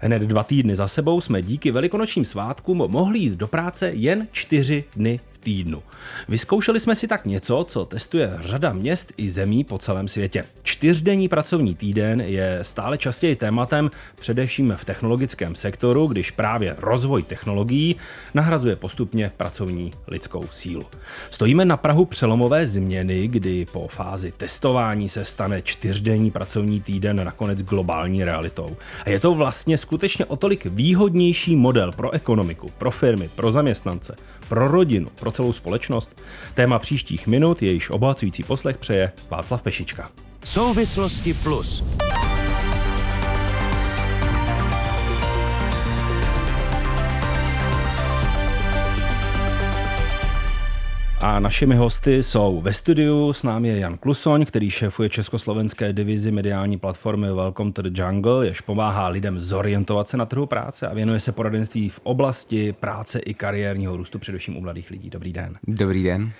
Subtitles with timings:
[0.00, 4.84] Hned dva týdny za sebou jsme díky velikonočním svátkům mohli jít do práce jen čtyři
[4.96, 5.82] dny týdnu.
[6.28, 10.44] Vyzkoušeli jsme si tak něco, co testuje řada měst i zemí po celém světě.
[10.62, 13.90] Čtyřdenní pracovní týden je stále častěji tématem,
[14.20, 17.96] především v technologickém sektoru, když právě rozvoj technologií
[18.34, 20.86] nahrazuje postupně pracovní lidskou sílu.
[21.30, 27.62] Stojíme na Prahu přelomové změny, kdy po fázi testování se stane čtyřdenní pracovní týden nakonec
[27.62, 28.76] globální realitou.
[29.04, 34.16] A je to vlastně skutečně o tolik výhodnější model pro ekonomiku, pro firmy, pro zaměstnance,
[34.48, 36.22] pro rodinu, pro celou společnost.
[36.54, 40.10] Téma příštích minut, jejíž obohacující poslech přeje Václav Pešička.
[40.44, 41.84] Souvislosti plus.
[51.20, 56.32] A našimi hosty jsou ve studiu, s námi je Jan Klusoň, který šéfuje československé divizi
[56.32, 60.94] mediální platformy Welcome to the Jungle, jež pomáhá lidem zorientovat se na trhu práce a
[60.94, 65.10] věnuje se poradenství v oblasti práce i kariérního růstu, především u mladých lidí.
[65.10, 65.54] Dobrý den.
[65.68, 66.32] Dobrý den.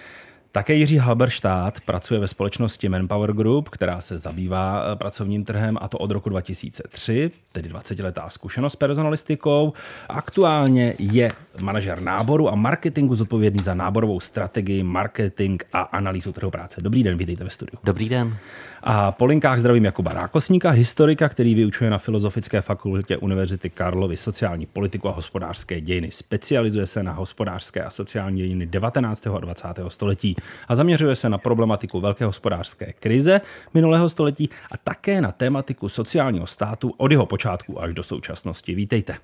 [0.52, 5.88] Také Jiří Halberštát pracuje ve společnosti Manpower Group, která se zabývá eh, pracovním trhem a
[5.88, 9.72] to od roku 2003, tedy 20-letá zkušenost s personalistikou.
[10.08, 16.80] Aktuálně je manažer náboru a marketingu zodpovědný za náborovou strategii, marketing a analýzu trhu práce.
[16.80, 17.78] Dobrý den, vítejte ve studiu.
[17.84, 18.36] Dobrý den.
[18.82, 24.66] A po linkách zdravím Jakuba Rákosníka, historika, který vyučuje na Filozofické fakultě Univerzity Karlovy sociální
[24.66, 26.10] politiku a hospodářské dějiny.
[26.10, 29.26] Specializuje se na hospodářské a sociální dějiny 19.
[29.26, 29.66] a 20.
[29.88, 30.36] století
[30.68, 33.40] a zaměřuje se na problematiku velké hospodářské krize
[33.74, 38.74] minulého století a také na tématiku sociálního státu od jeho počátku až do současnosti.
[38.74, 39.14] Vítejte.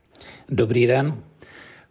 [0.48, 1.14] Dobrý den.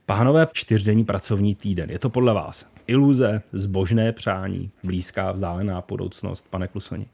[0.06, 1.90] Pánové, čtyřdenní pracovní týden.
[1.90, 7.06] Je to podle vás iluze, zbožné přání, blízká, vzdálená budoucnost, pane Klusoni?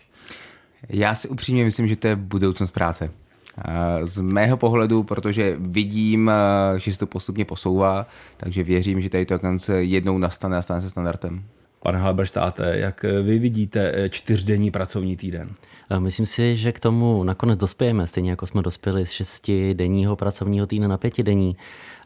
[0.90, 3.12] Já si upřímně myslím, že to je budoucnost práce.
[4.04, 6.32] Z mého pohledu, protože vidím,
[6.78, 9.40] že se to postupně posouvá, takže věřím, že tady to
[9.78, 11.44] jednou nastane a stane se standardem.
[11.84, 15.50] Pane Halberštáte, jak vy vidíte čtyřdenní pracovní týden?
[15.98, 20.68] Myslím si, že k tomu nakonec dospějeme, stejně jako jsme dospěli z šesti denního pracovního
[20.68, 21.56] týdne na pětidenní,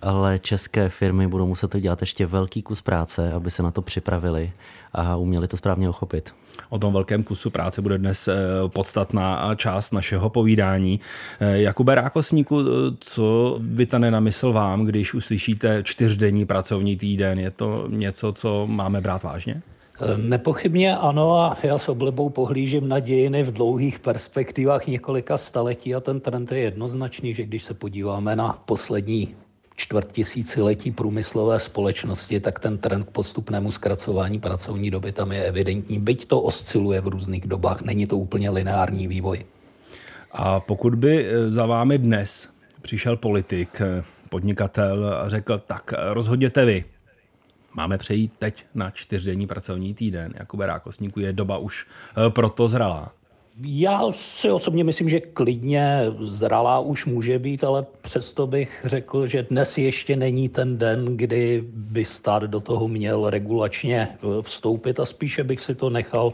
[0.01, 4.51] ale české firmy budou muset dělat ještě velký kus práce, aby se na to připravili
[4.93, 6.33] a uměli to správně uchopit.
[6.69, 8.33] O tom velkém kusu práce bude dnes eh,
[8.67, 10.99] podstatná část našeho povídání.
[11.39, 12.61] Eh, Jakube Rákosníku,
[12.99, 17.39] co vytane na mysl vám, když uslyšíte čtyřdenní pracovní týden?
[17.39, 19.61] Je to něco, co máme brát vážně?
[20.17, 25.99] Nepochybně ano a já s oblibou pohlížím na dějiny v dlouhých perspektivách několika staletí a
[25.99, 29.35] ten trend je jednoznačný, že když se podíváme na poslední
[29.75, 35.99] čtvrt tisíciletí průmyslové společnosti, tak ten trend k postupnému zkracování pracovní doby tam je evidentní,
[35.99, 39.45] byť to osciluje v různých dobách, není to úplně lineární vývoj.
[40.31, 42.49] A pokud by eh, za vámi dnes
[42.81, 46.83] přišel politik, eh, podnikatel a řekl, tak eh, rozhodněte vy,
[47.73, 51.87] máme přejít teď na čtyřdenní pracovní týden, jako Rákosníku, je doba už
[52.29, 53.11] proto zralá.
[53.61, 59.43] Já si osobně myslím, že klidně zralá už může být, ale přesto bych řekl, že
[59.43, 64.07] dnes ještě není ten den, kdy by stát do toho měl regulačně
[64.41, 66.33] vstoupit a spíše bych si to nechal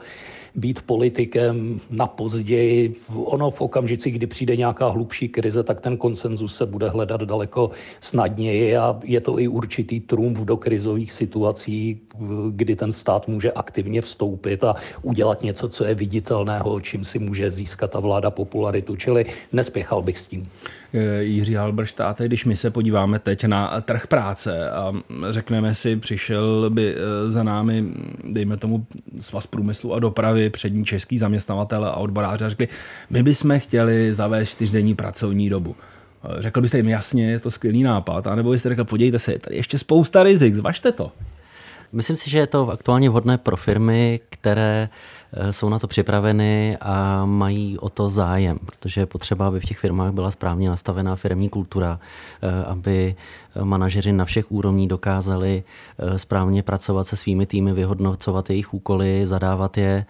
[0.55, 2.95] být politikem na později.
[3.15, 7.71] Ono v okamžici, kdy přijde nějaká hlubší krize, tak ten konsenzus se bude hledat daleko
[7.99, 12.01] snadněji a je to i určitý trumf do krizových situací,
[12.49, 17.51] kdy ten stát může aktivně vstoupit a udělat něco, co je viditelného, čím si může
[17.51, 18.95] získat ta vláda popularitu.
[18.95, 20.49] Čili nespěchal bych s tím.
[20.93, 24.93] Eh, Jiří Halberštáte, když my se podíváme teď na trh práce a
[25.29, 27.83] řekneme si, přišel by eh, za námi,
[28.23, 28.85] dejme tomu,
[29.19, 32.67] svaz průmyslu a dopravy, přední český zaměstnavatel a odboráři a řekli,
[33.09, 35.75] my bychom chtěli zavést čtyřdenní pracovní dobu.
[36.23, 39.39] Eh, řekl byste jim jasně, je to skvělý nápad, anebo byste řekl, podívejte se, je
[39.39, 41.11] tady ještě spousta rizik, zvažte to.
[41.91, 44.89] Myslím si, že je to aktuálně vhodné pro firmy, které
[45.51, 49.79] jsou na to připraveny a mají o to zájem, protože je potřeba, aby v těch
[49.79, 51.99] firmách byla správně nastavená firmní kultura,
[52.41, 53.15] eh, aby
[53.63, 55.63] manažeři na všech úrovních dokázali
[55.99, 60.05] eh, správně pracovat se svými týmy, vyhodnocovat jejich úkoly, zadávat je.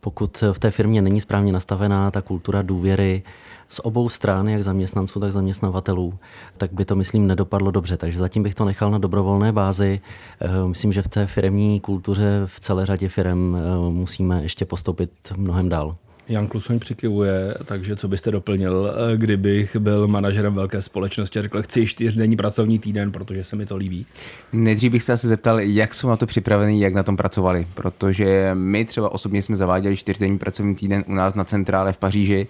[0.00, 3.22] Pokud v té firmě není správně nastavená ta kultura důvěry,
[3.68, 6.14] z obou stran, jak zaměstnanců, tak zaměstnavatelů,
[6.56, 7.96] tak by to, myslím, nedopadlo dobře.
[7.96, 10.00] Takže zatím bych to nechal na dobrovolné bázi.
[10.40, 15.10] Eh, myslím, že v té firmní kultuře v celé řadě firm eh, musíme ještě postoupit
[15.36, 15.96] mnohem dál.
[16.28, 21.62] Jan Klusoň přikivuje, takže co byste doplnil, eh, kdybych byl manažerem velké společnosti a řekl,
[21.62, 24.06] chci čtyřdenní pracovní týden, protože se mi to líbí?
[24.52, 28.50] Nejdřív bych se asi zeptal, jak jsou na to připraveni, jak na tom pracovali, protože
[28.54, 32.46] my třeba osobně jsme zaváděli čtyřdenní pracovní týden u nás na centrále v Paříži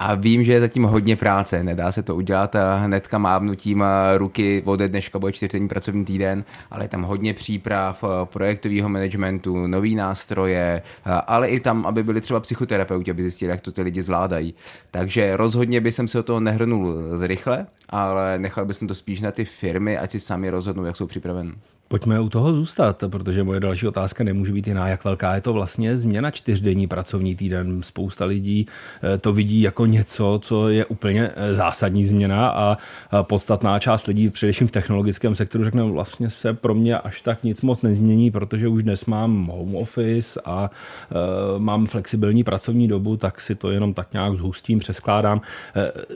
[0.00, 3.84] A vím, že je zatím hodně práce, nedá se to udělat hnedka mávnutím
[4.16, 9.94] ruky, ode dneška bude čtyřdenní pracovní týden, ale je tam hodně příprav, projektového managementu, nový
[9.94, 10.82] nástroje,
[11.26, 14.54] ale i tam, aby byli třeba psychoterapeuti, aby zjistili, jak to ty lidi zvládají.
[14.90, 19.30] Takže rozhodně by jsem se o toho nehrnul zrychle, ale nechal bych to spíš na
[19.30, 21.52] ty firmy, ať si sami rozhodnou, jak jsou připraveni.
[21.90, 25.52] Pojďme u toho zůstat, protože moje další otázka nemůže být jiná, jak velká je to
[25.52, 27.82] vlastně změna čtyřdenní pracovní týden.
[27.82, 28.66] Spousta lidí
[29.02, 32.76] eh, to vidí jako něco, co je úplně eh, zásadní změna a
[33.22, 37.62] podstatná část lidí, především v technologickém sektoru, řekne, vlastně se pro mě až tak nic
[37.62, 40.70] moc nezmění, protože už dnes mám home office a
[41.10, 41.14] eh,
[41.58, 45.40] mám flexibilní pracovní dobu, tak si to jenom tak nějak zhustím, přeskládám.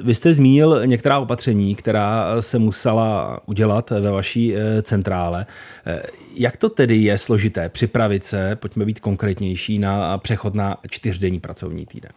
[0.02, 5.46] Vy jste zmínil některá opatření, která se musela udělat ve vaší centrále.
[5.86, 6.02] Eh,
[6.34, 11.86] jak to tedy je složité připravit se, pojďme být konkrétnější, na přechod na čtyřdenní pracovní
[11.86, 12.10] týden?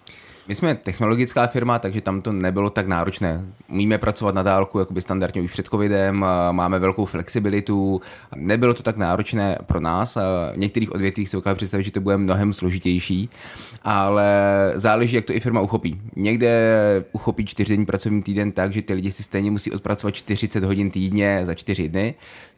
[0.47, 3.45] My jsme technologická firma, takže tam to nebylo tak náročné.
[3.69, 8.01] Umíme pracovat na dálku jakoby standardně už před covidem, máme velkou flexibilitu,
[8.35, 10.15] nebylo to tak náročné pro nás.
[10.15, 13.29] V některých odvětvích si ukážu představit, že to bude mnohem složitější,
[13.81, 14.25] ale
[14.75, 16.01] záleží, jak to i firma uchopí.
[16.15, 16.69] Někde
[17.11, 21.39] uchopí čtyřdenní pracovní týden tak, že ty lidi si stejně musí odpracovat 40 hodin týdně
[21.43, 22.15] za čtyři dny,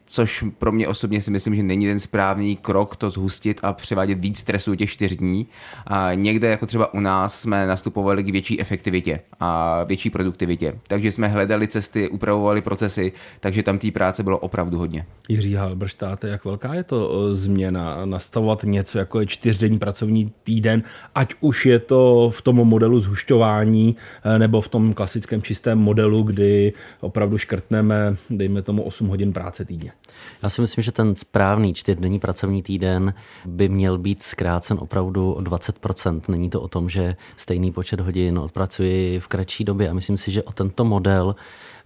[0.08, 4.18] což pro mě osobně si myslím, že není ten správný krok to zhustit a převádět
[4.18, 5.46] víc stresu těch čtyř dní.
[5.86, 10.78] A někde, jako třeba u nás, jsme nastupovali k větší efektivitě a větší produktivitě.
[10.86, 15.06] Takže jsme hledali cesty, upravovali procesy, takže tam té práce bylo opravdu hodně.
[15.28, 20.82] Jiří Halbrštáte, jak velká je to změna nastavovat něco, jako je čtyřdenní pracovní týden,
[21.14, 26.22] ať už je to v tom modelu zhušťování e, nebo v tom klasickém čistém modelu,
[26.22, 29.92] kdy opravdu škrtneme, dejme tomu 8 hodin práce týdně.
[30.42, 33.14] Já si myslím, že ten správný čtyřdenní pracovní týden
[33.44, 36.20] by měl být zkrácen opravdu o 20%.
[36.28, 40.32] Není to o tom, že stejný počet hodin odpracuji v kratší době a myslím si,
[40.32, 41.34] že o tento model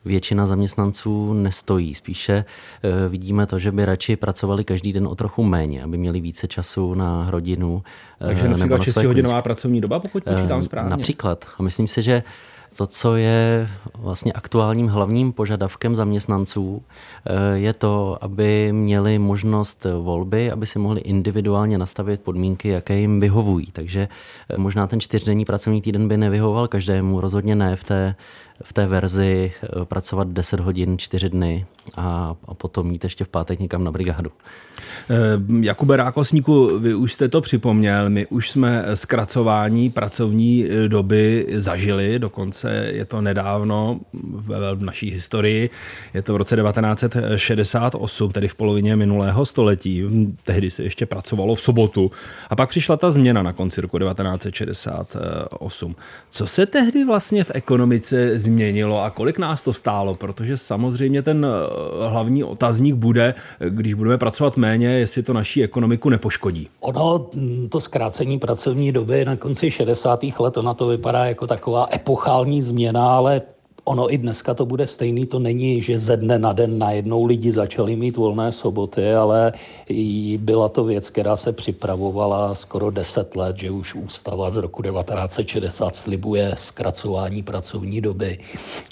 [0.04, 1.94] většina zaměstnanců nestojí.
[1.94, 2.44] Spíše
[2.82, 6.48] eh, vidíme to, že by radši pracovali každý den o trochu méně, aby měli více
[6.48, 7.82] času na rodinu.
[8.20, 10.90] Eh, Takže například 6-hodinová pracovní doba, pokud počítám eh, správně.
[10.90, 11.44] Například.
[11.58, 12.22] A myslím si, že
[12.76, 16.82] to, co je vlastně aktuálním hlavním požadavkem zaměstnanců,
[17.26, 23.20] eh, je to, aby měli možnost volby, aby si mohli individuálně nastavit podmínky, jaké jim
[23.20, 23.66] vyhovují.
[23.72, 24.08] Takže
[24.48, 28.14] eh, možná ten čtyřdenní pracovní týden by nevyhovoval každému, rozhodně ne v té
[28.62, 31.66] v té verzi eh, pracovat 10 hodin, 4 dny
[31.96, 34.30] a, a potom jít ještě v pátek někam na brigádu.
[35.10, 35.14] Eh,
[35.60, 42.18] Jakube Rákosníku, vy už jste to připomněl, my už jsme zkracování pracovní eh, doby zažili,
[42.18, 45.70] dokonce je to nedávno v, naší historii,
[46.14, 50.04] je to v roce 1968, tedy v polovině minulého století,
[50.44, 52.10] tehdy se ještě pracovalo v sobotu
[52.50, 55.96] a pak přišla ta změna na konci roku 1968.
[56.30, 58.51] Co se tehdy vlastně v ekonomice změnilo
[59.00, 63.34] a kolik nás to stálo, protože samozřejmě ten eh, hlavní otazník bude,
[63.68, 66.68] když budeme pracovat méně, jestli to naší ekonomiku nepoškodí.
[66.80, 70.40] Ono, hm, to zkrácení pracovní doby na konci 60.
[70.40, 73.42] let, ona to vypadá jako taková epochální změna, ale
[73.84, 77.52] Ono i dneska to bude stejný, to není, že ze dne na den najednou lidi
[77.52, 79.52] začali mít volné soboty, ale
[80.38, 85.96] byla to věc, která se připravovala skoro 10 let, že už ústava z roku 1960
[85.96, 88.38] slibuje zkracování pracovní doby.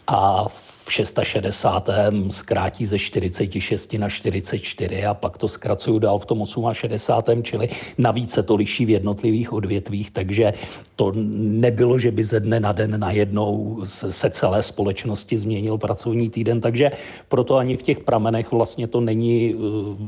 [0.06, 1.88] A v v 660.
[2.31, 7.43] zkrátí ze 46 na 44 a pak to zkracuju dál v tom 68.
[7.43, 10.53] čili navíc se to liší v jednotlivých odvětvích, takže
[10.96, 16.60] to nebylo, že by ze dne na den najednou se celé společnosti změnil pracovní týden,
[16.60, 16.91] takže
[17.29, 19.62] proto ani v těch pramenech vlastně to není uh,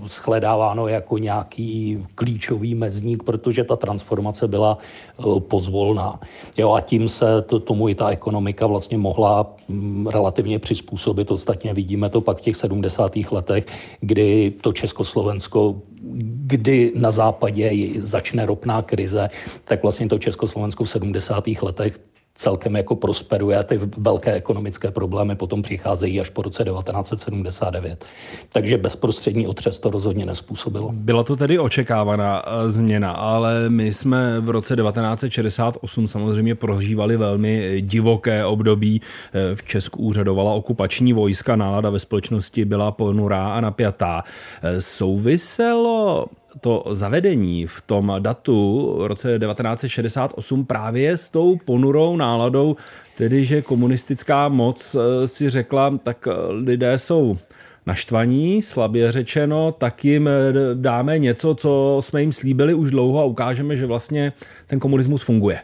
[0.06, 4.78] shledáváno jako nějaký klíčový mezník, protože ta transformace byla
[5.16, 6.20] uh, pozvolná.
[6.56, 9.46] Jo, a tím se to, tomu i ta ekonomika vlastně mohla
[10.10, 11.30] relativně při přizpůsobit.
[11.30, 13.12] Ostatně vidíme to pak v těch 70.
[13.30, 13.66] letech,
[14.00, 15.82] kdy to Československo
[16.46, 19.30] kdy na západě začne ropná krize,
[19.64, 21.44] tak vlastně to Československo v 70.
[21.62, 21.98] letech
[22.34, 28.04] celkem jako prosperuje a ty velké ekonomické problémy potom přicházejí až po roce 1979.
[28.52, 30.90] Takže bezprostřední otřes to rozhodně nespůsobilo.
[30.92, 37.80] Byla to tedy očekávaná eh, změna, ale my jsme v roce 1968 samozřejmě prožívali velmi
[37.80, 39.00] divoké období.
[39.32, 44.24] Eh, v Česku úřadovala okupační vojska, nálada ve společnosti byla ponurá a napjatá.
[44.62, 46.26] Eh, souviselo
[46.60, 52.76] to zavedení v tom datu v roce 1968 právě s tou ponurou náladou,
[53.16, 57.38] tedy že komunistická moc eh, si řekla, tak eh, lidé jsou
[57.86, 63.24] naštvaní, slabě řečeno, tak jim eh, dáme něco, co jsme jim slíbili už dlouho a
[63.24, 64.32] ukážeme, že vlastně
[64.66, 65.58] ten komunismus funguje.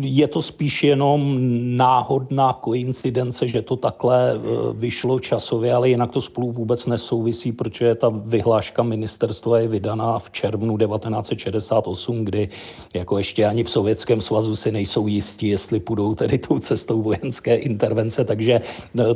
[0.00, 1.38] Je to spíš jenom
[1.76, 4.40] náhodná koincidence, že to takhle
[4.72, 10.30] vyšlo časově, ale jinak to spolu vůbec nesouvisí, protože ta vyhláška ministerstva je vydaná v
[10.30, 12.48] červnu 1968, kdy
[12.94, 17.56] jako ještě ani v Sovětském svazu si nejsou jistí, jestli půjdou tedy tou cestou vojenské
[17.56, 18.60] intervence, takže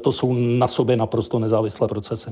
[0.00, 2.30] to jsou na sobě naprosto nezávislé procesy.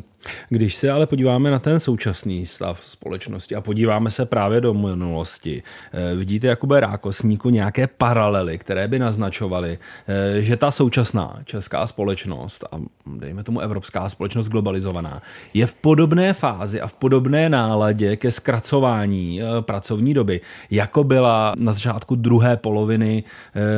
[0.49, 5.63] Když se ale podíváme na ten současný stav společnosti a podíváme se právě do minulosti,
[5.93, 12.65] eh, vidíte, Jakube Rákosníku, nějaké paralely, které by naznačovaly, eh, že ta současná česká společnost
[12.73, 15.23] a dejme tomu evropská společnost globalizovaná
[15.55, 21.55] je v podobné fázi a v podobné náladě ke zkracování eh, pracovní doby, jako byla
[21.59, 23.25] na začátku druhé poloviny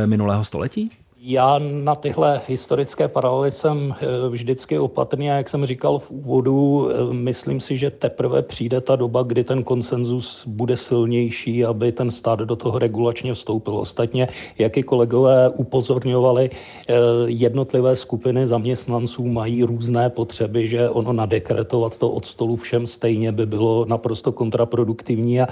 [0.06, 0.97] minulého století?
[1.20, 6.88] Já na tyhle historické paralely jsem eh, vždycky opatrný a jak jsem říkal v úvodu,
[6.90, 12.10] eh, myslím si, že teprve přijde ta doba, kdy ten konsenzus bude silnější, aby ten
[12.10, 13.76] stát do toho regulačně vstoupil.
[13.76, 16.50] Ostatně, jak i kolegové upozorňovali,
[16.88, 16.94] eh,
[17.26, 23.46] jednotlivé skupiny zaměstnanců mají různé potřeby, že ono nadekretovat to od stolu všem stejně by
[23.46, 25.40] bylo naprosto kontraproduktivní.
[25.40, 25.46] A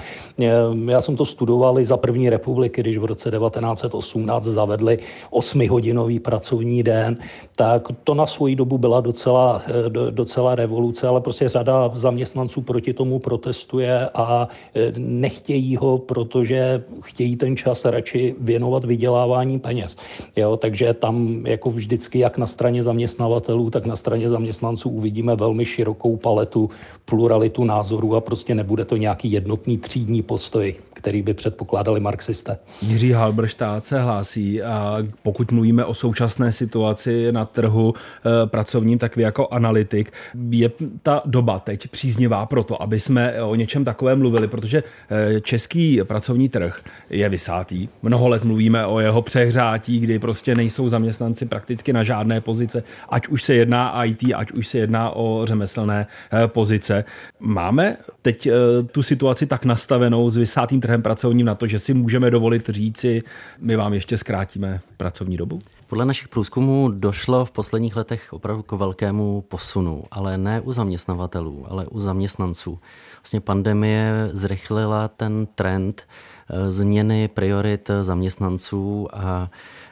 [0.89, 6.19] já jsem to studoval i za první republiky, když v roce 1918 zavedli 8 hodinový
[6.19, 7.17] pracovní den,
[7.55, 12.93] tak to na svoji dobu byla docela, eh, docela revoluce, ale prostě řada zaměstnanců proti
[12.93, 19.95] tomu protestuje a eh, nechtějí ho, protože chtějí ten čas radši věnovat vydělávání peněz.
[20.35, 25.65] Jo, takže tam jako vždycky, jak na straně zaměstnavatelů, tak na straně zaměstnanců uvidíme velmi
[25.65, 26.69] širokou paletu,
[27.05, 32.57] pluralitu názorů a prostě nebude to nějaký jednotný třídní postoj, který by předpokládali marxisté.
[32.81, 39.15] Jiří Halberštát se hlásí a pokud mluvíme o současné situaci na trhu eh, pracovním, tak
[39.15, 40.11] vy jako analytik,
[40.49, 40.71] je
[41.03, 45.99] ta doba teď příznivá pro to, aby jsme o něčem takovém mluvili, protože eh, český
[46.03, 47.89] pracovní trh je vysátý.
[48.01, 53.27] Mnoho let mluvíme o jeho přehřátí, kdy prostě nejsou zaměstnanci prakticky na žádné pozice, ať
[53.27, 57.05] už se jedná IT, ať už se jedná o řemeslné eh, pozice.
[57.39, 57.97] Máme
[58.27, 58.47] teď
[58.91, 63.23] tu situaci tak nastavenou s vysátým trhem pracovním na to, že si můžeme dovolit říci,
[63.59, 65.59] my vám ještě zkrátíme pracovní dobu?
[65.87, 71.65] Podle našich průzkumů došlo v posledních letech opravdu k velkému posunu, ale ne u zaměstnavatelů,
[71.69, 72.79] ale u zaměstnanců.
[73.21, 76.03] Vlastně pandemie zrychlila ten trend
[76.49, 79.49] eh, změny priorit zaměstnanců a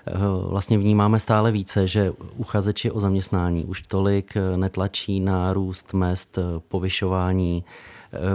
[0.07, 0.11] eh,
[0.49, 6.39] vlastně vnímáme stále více, že uchazeči o zaměstnání už tolik eh, netlačí na růst mest,
[6.67, 7.63] povyšování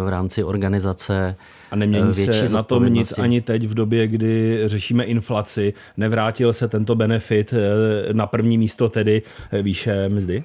[0.04, 1.36] v rámci organizace
[1.70, 5.74] a nemění se na tom nic ani teď v době, kdy řešíme inflaci.
[5.96, 9.22] Nevrátil se tento benefit eh, na první místo tedy
[9.52, 10.44] eh, výše mzdy?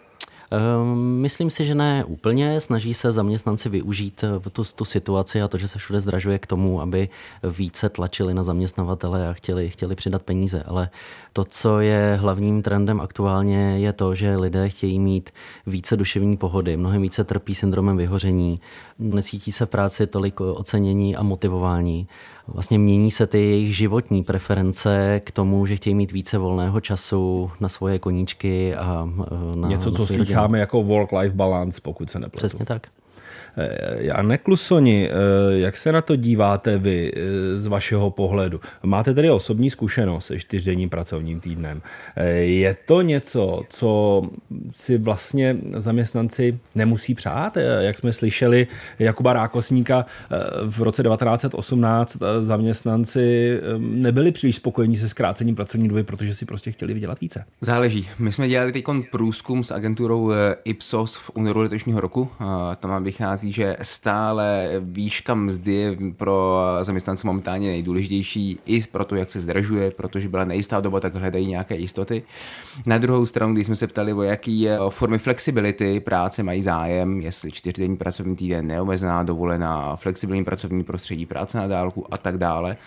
[0.56, 2.62] Ehm, myslím si, že ne úplně.
[2.62, 6.48] Snaží se zaměstnanci využít eh, tu, tu situaci a to, že se všude zdražuje k
[6.48, 7.10] tomu, aby
[7.44, 10.64] více tlačili na zaměstnavatele a chtěli, chtěli přidat peníze.
[10.64, 10.90] Ale
[11.34, 15.30] to, co je hlavním trendem aktuálně, je to, že lidé chtějí mít
[15.68, 18.60] více duševní pohody, mnohem více trpí syndromem vyhoření,
[19.00, 22.08] necítí se v práci tolik ocenění a motivování.
[22.48, 27.52] Vlastně mění se ty jejich životní preference k tomu, že chtějí mít více volného času
[27.60, 29.10] na svoje koníčky a
[29.54, 32.38] e, na Něco, co slycháme jako work-life balance, pokud se nepletu.
[32.38, 32.88] Přesně tak.
[33.58, 35.14] Eh, Jane Klusoni, eh,
[35.60, 38.62] jak se na to díváte vy eh, z vašeho pohledu?
[38.84, 41.82] Máte tedy osobní zkušenost se čtyřdenním pracovním týdnem.
[42.40, 44.22] Je to něco, co
[44.72, 47.58] si vlastně zaměstnanci nemusí přát?
[47.80, 48.68] Jak jsme slyšeli
[49.00, 50.06] Jakuba Rákosníka
[50.66, 56.94] v roce 1918 zaměstnanci nebyli příliš spokojení se zkrácením pracovní doby, protože si prostě chtěli
[56.94, 57.46] vydělat více.
[57.62, 58.08] Záleží.
[58.20, 60.32] My jsme dělali teď průzkum s agenturou
[60.64, 62.30] Ipsos v únoru letošního roku.
[62.80, 69.16] Tam vychází vychází, že stále výška mzdy je pro zaměstnance momentálně nejdůležitější i pro to,
[69.16, 72.24] jak se zdražuje, protože byla nejistá doba, tak hledají nějaké jistoty.
[72.86, 77.52] Na druhou stranu, když jsme se ptali, o jaký formy flexibility práce mají zájem, jestli
[77.52, 82.78] čtyřdenní pracovní týden, neomezená dovolená, flexibilní pracovní prostředí, práce na dálku a tak dále,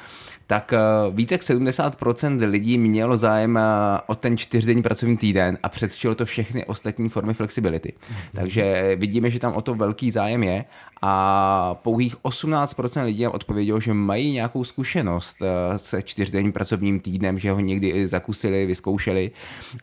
[0.49, 0.79] tak eh,
[1.11, 3.63] více jak 70% lidí mělo zájem eh,
[4.07, 7.93] o ten čtyřdenní pracovní týden a předčilo to všechny ostatní formy flexibility.
[7.93, 8.17] Mm-hmm.
[8.33, 10.65] Takže vidíme, že tam o to velký zájem je
[11.03, 17.51] a pouhých 18% lidí odpovědělo, že mají nějakou zkušenost eh, se čtyřdenním pracovním týdnem, že
[17.51, 19.31] ho někdy zakusili, vyzkoušeli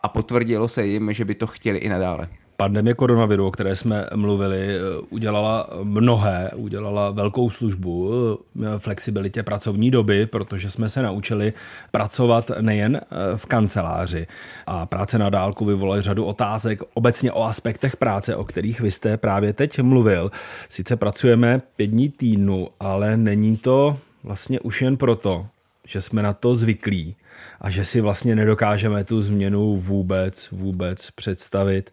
[0.00, 2.28] a potvrdilo se jim, že by to chtěli i nadále.
[2.56, 4.78] Pandemie koronaviru, o které jsme mluvili,
[5.10, 11.52] udělala mnohé, udělala velkou službu eh, flexibilitě pracovní doby, protože jsme se naučili
[11.90, 14.26] pracovat nejen eh, v kanceláři.
[14.66, 19.16] A práce na dálku vyvolala řadu otázek obecně o aspektech práce, o kterých vy jste
[19.16, 20.30] právě teď mluvil.
[20.68, 25.46] Sice pracujeme pět dní týdnu, ale není to vlastně už jen proto,
[25.86, 27.16] že jsme na to zvyklí
[27.66, 31.90] a že si vlastně nedokážeme tu změnu vůbec, vůbec představit.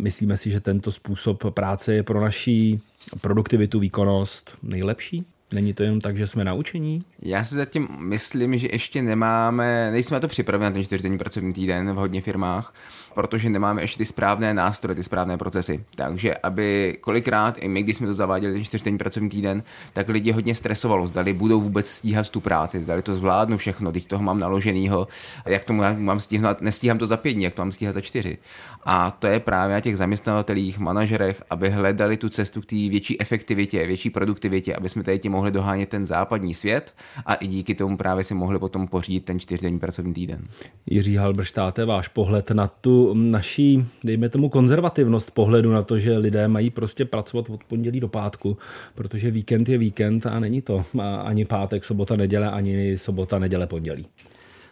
[0.00, 2.80] Myslíme si, že tento způsob práce je pro naší
[3.20, 5.24] produktivitu, výkonnost nejlepší?
[5.54, 7.04] Není to jenom tak, že jsme naučení?
[7.22, 11.92] Já si zatím myslím, že ještě nemáme, nejsme to připraveni na ten čtyřdenní pracovní týden
[11.92, 12.74] v hodně firmách
[13.14, 15.84] protože nemáme ještě ty správné nástroje, ty správné procesy.
[15.94, 20.32] Takže aby kolikrát, i my, když jsme to zaváděli ten čtyřdenní pracovní týden, tak lidi
[20.32, 24.40] hodně stresovalo, zdali budou vůbec stíhat tu práci, zdali to zvládnu všechno, teď toho mám
[24.40, 25.08] naloženýho,
[25.46, 28.38] jak tomu mám stihnout, nestíhám to za pět dní, jak to mám stíhat za čtyři.
[28.84, 33.20] A to je právě na těch zaměstnavatelích, manažerech, aby hledali tu cestu k té větší
[33.20, 36.94] efektivitě, větší produktivitě, aby jsme tady ti mohli dohánět ten západní svět
[37.26, 40.46] a i díky tomu právě si mohli potom pořídit ten čtyřdenní pracovní týden.
[40.86, 46.48] Jiří Halbrštáte, váš pohled na tu naší, dejme tomu, konzervativnost pohledu na to, že lidé
[46.48, 48.56] mají prostě pracovat od pondělí do pátku,
[48.94, 50.84] protože víkend je víkend a není to
[51.24, 54.06] ani pátek, sobota, neděle, ani sobota, neděle, pondělí.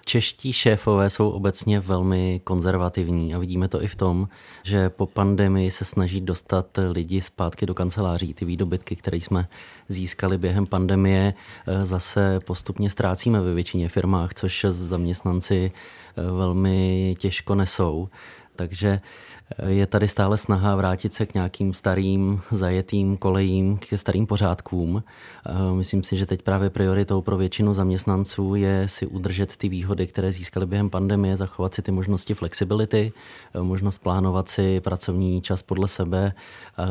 [0.04, 4.28] Čeští šéfové jsou obecně velmi konzervativní a vidíme to i v tom,
[4.62, 8.34] že po pandemii se snaží dostat lidi zpátky do kanceláří.
[8.34, 9.48] Ty výdobytky, které jsme
[9.88, 11.34] získali během pandemie,
[11.66, 15.72] eh, zase postupně ztrácíme ve většině firmách, což zaměstnanci
[16.16, 18.08] eh, velmi těžko nesou.
[18.56, 19.00] Takže
[19.66, 25.04] je tady stále snaha vrátit se k nějakým starým zajetým kolejím, ke starým pořádkům.
[25.72, 30.32] Myslím si, že teď právě prioritou pro většinu zaměstnanců je si udržet ty výhody, které
[30.32, 33.12] získali během pandemie, zachovat si ty možnosti flexibility,
[33.62, 36.32] možnost plánovat si pracovní čas podle sebe,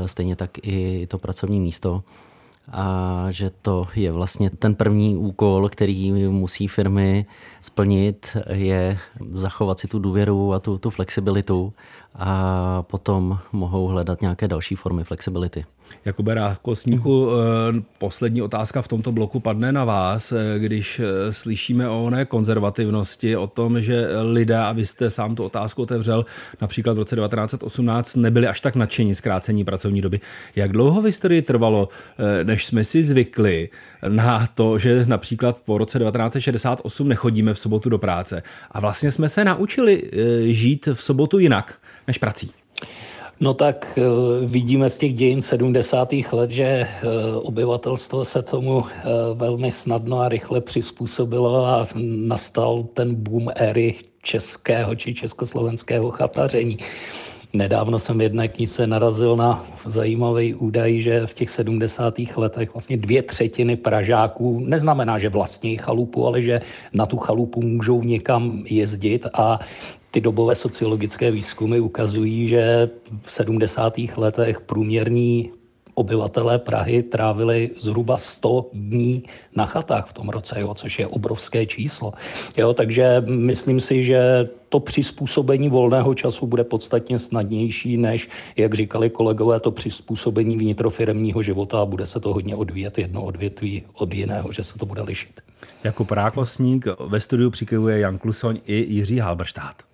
[0.05, 2.03] stejně tak i to pracovní místo
[2.71, 7.25] a že to je vlastně ten první úkol, který musí firmy
[7.61, 8.97] splnit, je
[9.31, 11.73] zachovat si tu důvěru a tu, tu flexibilitu
[12.15, 15.65] a potom mohou hledat nějaké další formy flexibility.
[16.05, 21.89] Jakube Rákosníku, eh, poslední otázka v tomto bloku padne na vás, eh, když eh, slyšíme
[21.89, 26.25] o oné konzervativnosti, o tom, že lidé, a vy jste sám tu otázku otevřel,
[26.61, 30.19] například v roce 1918 nebyli až tak nadšení zkrácení pracovní doby.
[30.55, 31.89] Jak dlouho v historii trvalo,
[32.43, 33.69] než jsme si zvykli
[34.07, 39.29] na to, že například po roce 1968 nechodíme v sobotu do práce a vlastně jsme
[39.29, 40.11] se naučili
[40.45, 41.75] žít v sobotu jinak
[42.07, 42.60] než prací?
[43.41, 44.01] No tak eh,
[44.45, 46.13] vidíme z těch dějin 70.
[46.31, 46.87] let, že eh,
[47.35, 54.95] obyvatelstvo se tomu eh, velmi snadno a rychle přizpůsobilo a nastal ten boom éry českého
[54.95, 56.77] či československého chataření.
[57.53, 62.19] Nedávno jsem jedné knize narazil na zajímavý údaj, že v těch 70.
[62.35, 66.61] letech vlastně dvě třetiny Pražáků, neznamená, že vlastní chalupu, ale že
[66.93, 69.59] na tu chalupu můžou někam jezdit a
[70.11, 72.89] ty dobové sociologické výzkumy ukazují, že
[73.21, 73.93] v 70.
[74.17, 75.51] letech průměrní
[75.93, 79.23] obyvatelé Prahy trávili zhruba 100 dní
[79.55, 82.13] na chatách v tom roce, jo, což je obrovské číslo.
[82.57, 89.09] Jo, takže myslím si, že to přizpůsobení volného času bude podstatně snadnější, než, jak říkali
[89.09, 94.51] kolegové, to přizpůsobení vnitrofiremního života a bude se to hodně odvíjet jedno odvětví od jiného,
[94.51, 95.41] že se to bude lišit.
[95.83, 99.90] Jako prákosník ve studiu přikyvuje Jan Klusoň i Jiří Halberštát.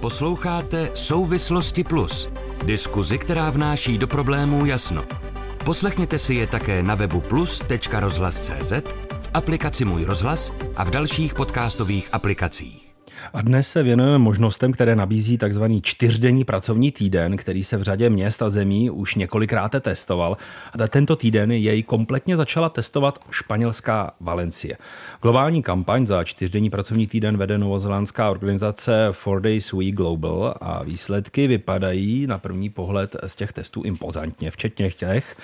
[0.00, 2.28] Posloucháte Souvislosti Plus,
[2.64, 5.04] diskuzi, která vnáší do problémů jasno.
[5.64, 8.72] Poslechněte si je také na webu plus.rozhlas.cz,
[9.20, 12.89] v aplikaci Můj rozhlas a v dalších podcastových aplikacích.
[13.32, 15.62] A dnes se věnujeme možnostem, které nabízí tzv.
[15.82, 20.36] čtyřdenní pracovní týden, který se v řadě měst a zemí už několikrát testoval.
[20.72, 24.76] A tento týden jej kompletně začala testovat španělská Valencie.
[25.22, 31.46] Globální kampaň za čtyřdenní pracovní týden vede novozelandská organizace Four Days Week Global a výsledky
[31.46, 35.36] vypadají na první pohled z těch testů impozantně, včetně těch,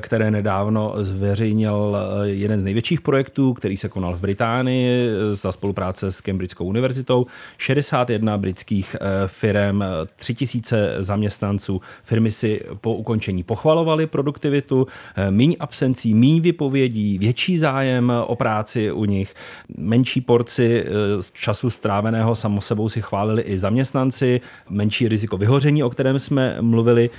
[0.00, 6.20] které nedávno zveřejnil jeden z největších projektů, který se konal v Británii za spolupráce s
[6.20, 7.13] Cambridgeskou univerzitou
[7.58, 9.82] 61 britských eh, firm,
[10.16, 11.80] 3000 zaměstnanců.
[12.04, 18.92] Firmy si po ukončení pochvalovaly produktivitu, eh, míň absencí, míň vypovědí, větší zájem o práci
[18.92, 19.34] u nich,
[19.78, 20.88] menší porci eh,
[21.32, 27.10] času stráveného samo sebou si chválili i zaměstnanci, menší riziko vyhoření, o kterém jsme mluvili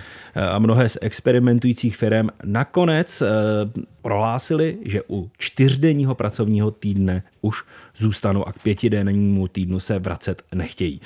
[0.51, 3.23] a mnohé z experimentujících firm nakonec
[4.01, 7.63] prohlásili, že u čtyřdenního pracovního týdne už
[7.97, 11.01] zůstanou a k pětidennímu týdnu se vracet nechtějí.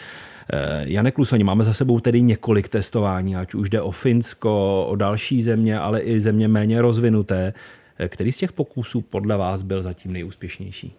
[0.53, 4.95] Eh, Janek Lusoni, máme za sebou tedy několik testování, ať už jde o Finsko, o
[4.95, 7.53] další země, ale i země méně rozvinuté.
[7.99, 10.93] Eh, který z těch pokusů podle vás byl zatím nejúspěšnější?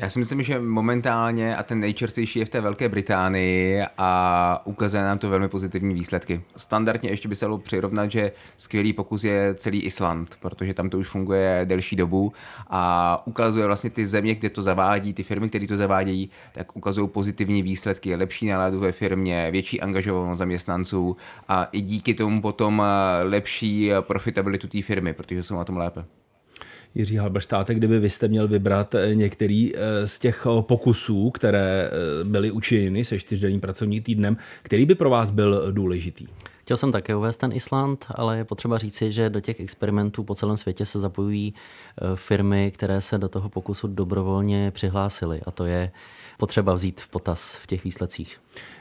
[0.00, 5.02] Já si myslím, že momentálně a ten nejčerstvější je v té Velké Británii a ukazuje
[5.02, 6.42] nám to velmi pozitivní výsledky.
[6.56, 10.98] Standardně ještě by se dalo přirovnat, že skvělý pokus je celý Island, protože tam to
[10.98, 12.32] už funguje delší dobu
[12.70, 17.08] a ukazuje vlastně ty země, kde to zavádí, ty firmy, které to zavádějí, tak ukazují
[17.08, 21.16] pozitivní výsledky, lepší náladu ve firmě, větší angažovanost zaměstnanců
[21.48, 22.82] a i díky tomu potom
[23.22, 26.04] lepší profitabilitu té firmy, protože jsou na tom lépe.
[26.94, 31.90] Jiří Halberštáte, kdyby vy jste měl vybrat eh, některý eh, z těch eh, pokusů, které
[32.24, 36.26] byly učiněny se čtyřdenním pracovním týdnem, který by pro vás byl důležitý?
[36.68, 40.34] Chtěl jsem také uvést ten Island, ale je potřeba říci, že do těch experimentů po
[40.34, 41.54] celém světě se zapojují
[42.14, 45.40] firmy, které se do toho pokusu dobrovolně přihlásily.
[45.46, 45.90] A to je
[46.38, 48.40] potřeba vzít v potaz v těch výsledcích.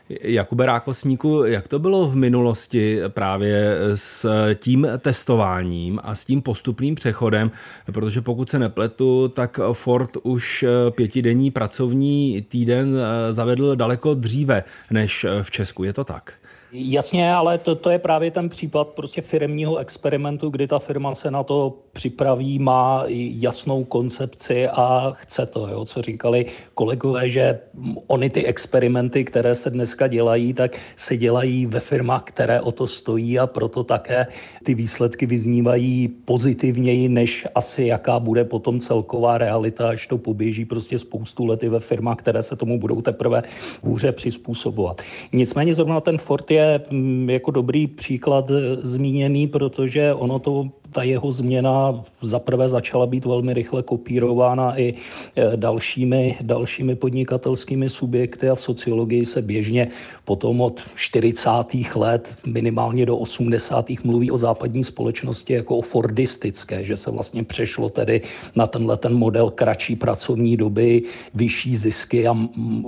[0.09, 6.95] Jakube Rákosníku, jak to bylo v minulosti právě s tím testováním a s tím postupným
[6.95, 7.51] přechodem,
[7.91, 12.97] protože pokud se nepletu, tak Ford už pětidenní pracovní týden
[13.29, 15.83] zavedl daleko dříve než v Česku.
[15.83, 16.33] Je to tak?
[16.71, 21.31] Jasně, ale to, to je právě ten případ prostě firmního experimentu, kdy ta firma se
[21.31, 27.59] na to připraví, má jasnou koncepci a chce to, jo, co říkali kolegové, že
[28.07, 32.87] oni ty experimenty, které se dneska dělají, tak se dělají ve firmách, které o to
[32.87, 34.27] stojí a proto také
[34.63, 40.99] ty výsledky vyznívají pozitivněji, než asi jaká bude potom celková realita, až to poběží prostě
[40.99, 43.43] spoustu lety ve firmách, které se tomu budou teprve
[43.83, 45.01] hůře přizpůsobovat.
[45.33, 46.56] Nicméně zrovna ten Ford je
[46.91, 53.53] mm, jako dobrý příklad zmíněný, protože ono to ta jeho změna zaprvé začala být velmi
[53.53, 54.93] rychle kopírována i
[55.35, 59.87] e, dalšími, dalšími podnikatelskými subjekty a v sociologii se běžně
[60.25, 61.49] potom od 40.
[61.95, 63.89] let minimálně do 80.
[64.03, 68.21] mluví o západní společnosti jako o fordistické, že se vlastně přešlo tedy
[68.55, 72.37] na tenhle ten model kratší pracovní doby, vyšší zisky a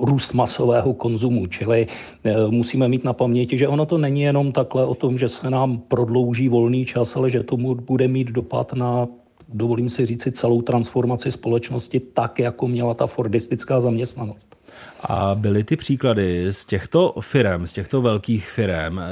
[0.02, 1.48] růst masového konzumu.
[1.48, 1.88] Čili
[2.24, 5.50] e, musíme mít na paměti, že ono to není jenom takhle o tom, že se
[5.50, 9.08] nám prodlouží volný čas, ale že tomu bude mít dopad na
[9.54, 14.56] dovolím si říci, celou transformaci společnosti tak, jako měla ta fordistická zaměstnanost.
[15.02, 19.04] A byly ty příklady z těchto firm, z těchto velkých firm, eh,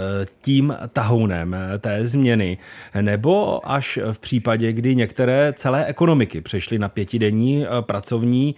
[0.42, 2.58] tím tahounem eh, té změny,
[3.02, 8.56] nebo až v případě, kdy některé celé ekonomiky přešly na pětidenní eh, pracovní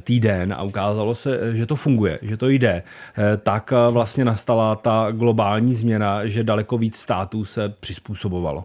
[0.00, 2.82] týden a ukázalo se, že to funguje, že to jde,
[3.42, 8.64] tak vlastně nastala ta globální změna, že daleko víc států se přizpůsobovalo.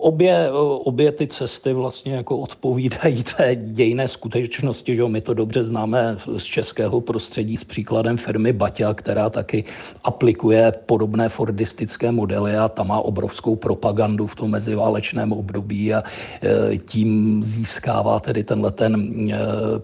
[0.00, 0.50] Obě,
[0.84, 6.44] obě ty cesty vlastně jako odpovídají té dějné skutečnosti, že my to dobře známe z
[6.44, 9.64] českého prostředí s příkladem firmy Baťa, která taky
[10.04, 16.02] aplikuje podobné fordistické modely a ta má obrovskou propagandu v tom meziválečném období a
[16.42, 19.10] e, tím získává tedy tenhle ten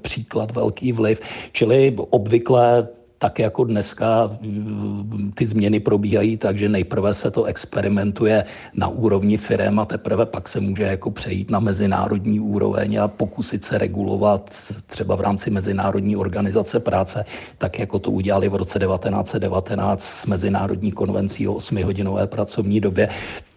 [0.02, 1.20] příklad velký vliv.
[1.52, 8.44] Čili obvykle tak jako dneska mm, ty změny probíhají tak, že nejprve se to experimentuje
[8.74, 13.64] na úrovni firm a teprve pak se může jako přejít na mezinárodní úroveň a pokusit
[13.64, 14.50] se regulovat
[14.86, 17.24] třeba v rámci Mezinárodní organizace práce,
[17.58, 23.08] tak jako to udělali v roce 1919 s Mezinárodní konvencí o 8-hodinové pracovní době.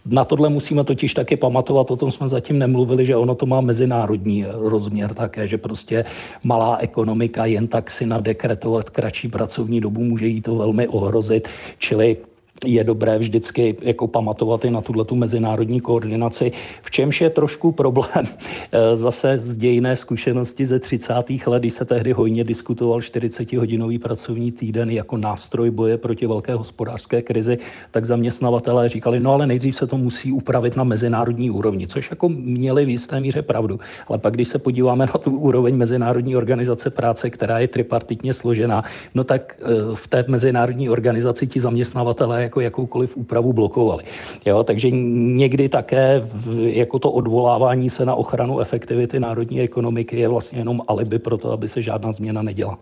[0.09, 3.61] Na tohle musíme totiž taky pamatovat, o tom jsme zatím nemluvili, že ono to má
[3.61, 6.05] mezinárodní rozměr také, že prostě
[6.43, 12.17] malá ekonomika jen tak si nadekretovat kratší pracovní dobu může jí to velmi ohrozit, čili
[12.65, 17.71] je dobré vždycky jako pamatovat i na tuhle tu mezinárodní koordinaci, v čemž je trošku
[17.71, 18.25] problém
[18.71, 21.13] eh, zase z dějné zkušenosti ze 30.
[21.47, 27.21] let, když se tehdy hojně diskutoval 40-hodinový pracovní týden jako nástroj boje proti velké hospodářské
[27.21, 27.57] krizi,
[27.91, 32.29] tak zaměstnavatelé říkali, no ale nejdřív se to musí upravit na mezinárodní úrovni, což jako
[32.29, 33.79] měli v jisté míře pravdu.
[34.07, 38.83] Ale pak, když se podíváme na tu úroveň Mezinárodní organizace práce, která je tripartitně složená,
[39.15, 44.03] no tak eh, v té mezinárodní organizaci ti zaměstnavatelé jako jakoukoliv úpravu blokovali.
[44.45, 46.27] Jo, takže někdy také
[46.59, 51.51] jako to odvolávání se na ochranu efektivity národní ekonomiky je vlastně jenom alibi pro to,
[51.51, 52.77] aby se žádná změna neděla.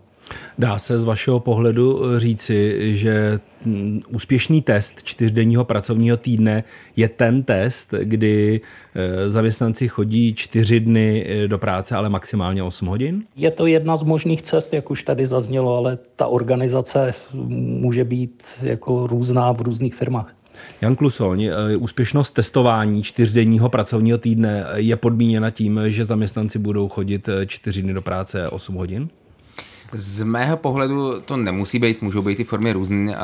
[0.58, 3.40] Dá se z vašeho pohledu říci, že
[4.08, 6.64] úspěšný test čtyřdenního pracovního týdne
[6.96, 8.60] je ten test, kdy
[8.94, 13.24] e, zaměstnanci chodí čtyři dny e, do práce, ale maximálně 8 hodin?
[13.36, 17.12] Je to jedna z možných cest, jak už tady zaznělo, ale ta organizace
[17.58, 20.34] může být jako různá v různých firmách.
[20.80, 27.82] Jan Klusoň, úspěšnost testování čtyřdenního pracovního týdne je podmíněna tím, že zaměstnanci budou chodit čtyři
[27.82, 29.08] dny do práce 8 hodin?
[29.92, 33.16] Z mého pohledu to nemusí být, můžou být ty formy různé.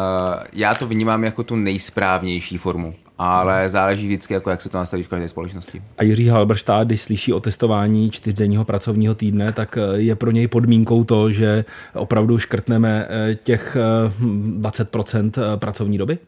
[0.53, 2.95] Já to vnímám jako tu nejsprávnější formu.
[3.19, 5.83] ale záleží vždycky, jako jak se to nastaví v každé společnosti.
[5.99, 10.49] A Jiří Halberštát, když slyší o testování čtyřdenního pracovního týdne, tak eh, je pro něj
[10.49, 13.77] podmínkou to, že opravdu škrtneme eh, těch
[14.61, 16.19] 20% eh, pracovní doby?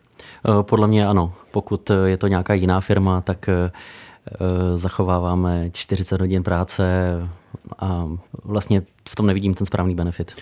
[0.62, 1.32] Podle mě ano.
[1.50, 3.48] Pokud je to nějaká jiná firma, tak
[4.74, 6.84] zachováváme 40 hodin práce
[7.78, 8.08] a
[8.44, 10.32] vlastně v tom nevidím ten správný benefit.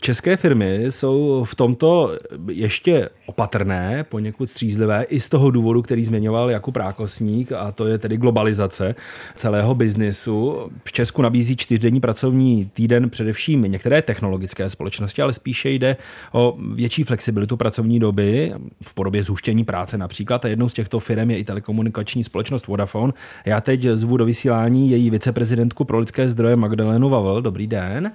[0.00, 6.50] České firmy jsou v tomto ještě opatrné, poněkud střízlivé, i z toho důvodu, který zmiňoval
[6.50, 8.94] jako prákosník, a to je tedy globalizace
[9.36, 10.70] celého biznisu.
[10.84, 15.96] V Česku nabízí čtyřdenní pracovní týden především některé technologické společnosti, ale spíše jde
[16.32, 18.52] o větší flexibilitu pracovní doby
[18.84, 20.44] v podobě zhuštění práce například.
[20.44, 23.12] A jednou z těchto firm je i telekomunikační společnost Vodafone.
[23.46, 27.42] Já teď zvu do vysílání její viceprezidentku pro lidské zdroje Magdalenu Vavel.
[27.42, 28.12] Dobrý den.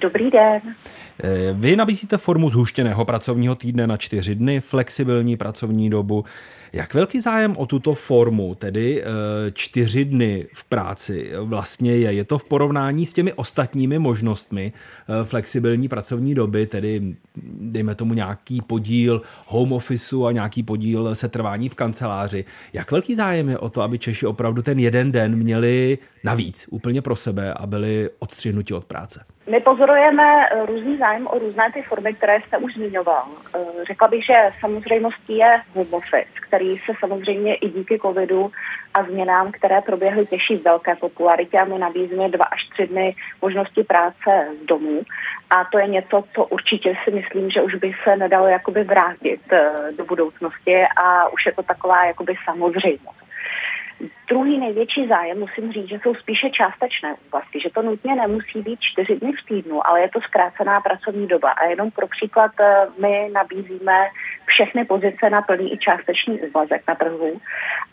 [0.00, 0.60] Dobrý den.
[1.22, 6.24] Eh, vy nabízíte formu zhuštěného pracovního týdne na čtyři dny, flexibilní pracovní dobu.
[6.72, 9.06] Jak velký zájem o tuto formu, tedy eh,
[9.52, 12.12] čtyři dny v práci, vlastně je?
[12.12, 17.16] Je to v porovnání s těmi ostatními možnostmi eh, flexibilní pracovní doby, tedy
[17.60, 22.44] dejme tomu nějaký podíl home officeu a nějaký podíl setrvání v kanceláři.
[22.72, 27.02] Jak velký zájem je o to, aby Češi opravdu ten jeden den měli navíc úplně
[27.02, 29.24] pro sebe a byli odstřihnuti od práce?
[29.50, 33.26] My pozorujeme eh, různý zájem o různé ty formy, které jste už zmiňoval.
[33.54, 38.52] Eh, řekla bych, že samozřejmostí je home office, který se samozřejmě i díky covidu
[38.94, 43.84] a změnám, které proběhly, těší velké popularitě a my nabízíme dva až tři dny možnosti
[43.84, 45.02] práce z domu.
[45.50, 49.40] A to je něco, co určitě si myslím, že už by se nedalo jakoby vrátit
[49.52, 53.25] eh, do budoucnosti a už je to taková jakoby samozřejmost.
[54.28, 58.80] Druhý největší zájem, musím říct, že jsou spíše částečné úvazky, že to nutně nemusí být
[58.80, 61.50] čtyři dny v týdnu, ale je to zkrácená pracovní doba.
[61.50, 64.08] A jenom pro příklad eh, my nabízíme
[64.46, 67.40] všechny pozice na plný i částečný úvazek na trhu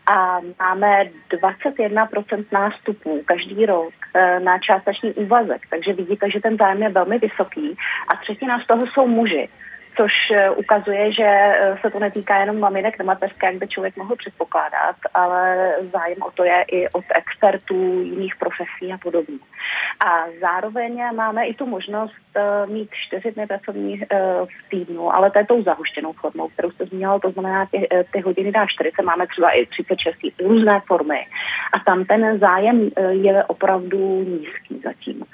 [0.07, 6.83] a máme 21% nástupů každý rok eh, na částečný úvazek, takže vidíte, že ten zájem
[6.83, 9.49] je velmi vysoký a třetina z toho jsou muži
[9.97, 13.95] což eh, ukazuje, že eh, se to netýká jenom maminek na mateřské, jak by člověk
[13.95, 19.37] mohl předpokládat, ale zájem o to je i od expertů jiných profesí a podobně.
[20.05, 24.01] A zároveň máme i tu možnost eh, mít čtyři dny pracovní
[24.45, 28.19] v týdnu, ale to je tou zahuštěnou formou, kterou jste zmínila, to znamená ty, ty
[28.19, 31.27] hodiny dá 40, máme třeba i 36 různé formy
[31.73, 35.25] a tam ten zájem je opravdu nízký zatím.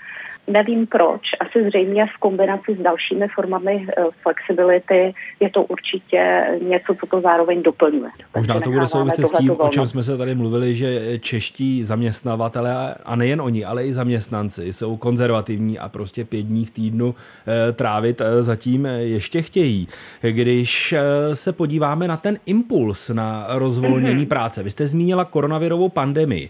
[0.47, 6.95] Nevím proč, asi zřejmě v kombinaci s dalšími formami eh, flexibility je to určitě něco,
[6.99, 8.10] co to zároveň doplňuje.
[8.36, 12.95] Možná to bude souviset s tím, o čem jsme se tady mluvili, že čeští zaměstnavatele,
[13.06, 17.15] a nejen oni, ale i zaměstnanci jsou konzervativní a prostě pět dní v týdnu
[17.47, 19.88] eh, trávit eh, zatím ještě chtějí.
[20.21, 20.95] Když
[21.34, 24.28] se podíváme na ten impuls na rozvolnění mm-hmm.
[24.28, 26.49] práce, vy jste zmínila koronavirovou pandemii.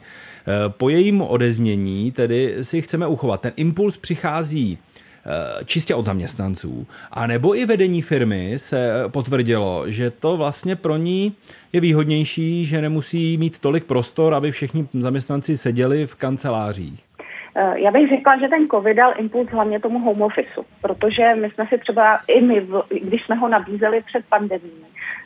[0.67, 3.41] Po jejím odeznění tedy si chceme uchovat.
[3.41, 6.87] Ten impuls přichází eh, čistě od zaměstnanců.
[7.11, 11.35] A nebo i vedení firmy se potvrdilo, že to vlastně pro ní
[11.73, 17.09] je výhodnější, že nemusí mít tolik prostor, aby všichni zaměstnanci seděli v kancelářích.
[17.55, 21.49] Eh, já bych řekla, že ten COVID dal impuls hlavně tomu home officeu, protože my
[21.49, 22.67] jsme si třeba i my,
[23.01, 24.71] když jsme ho nabízeli před pandemí,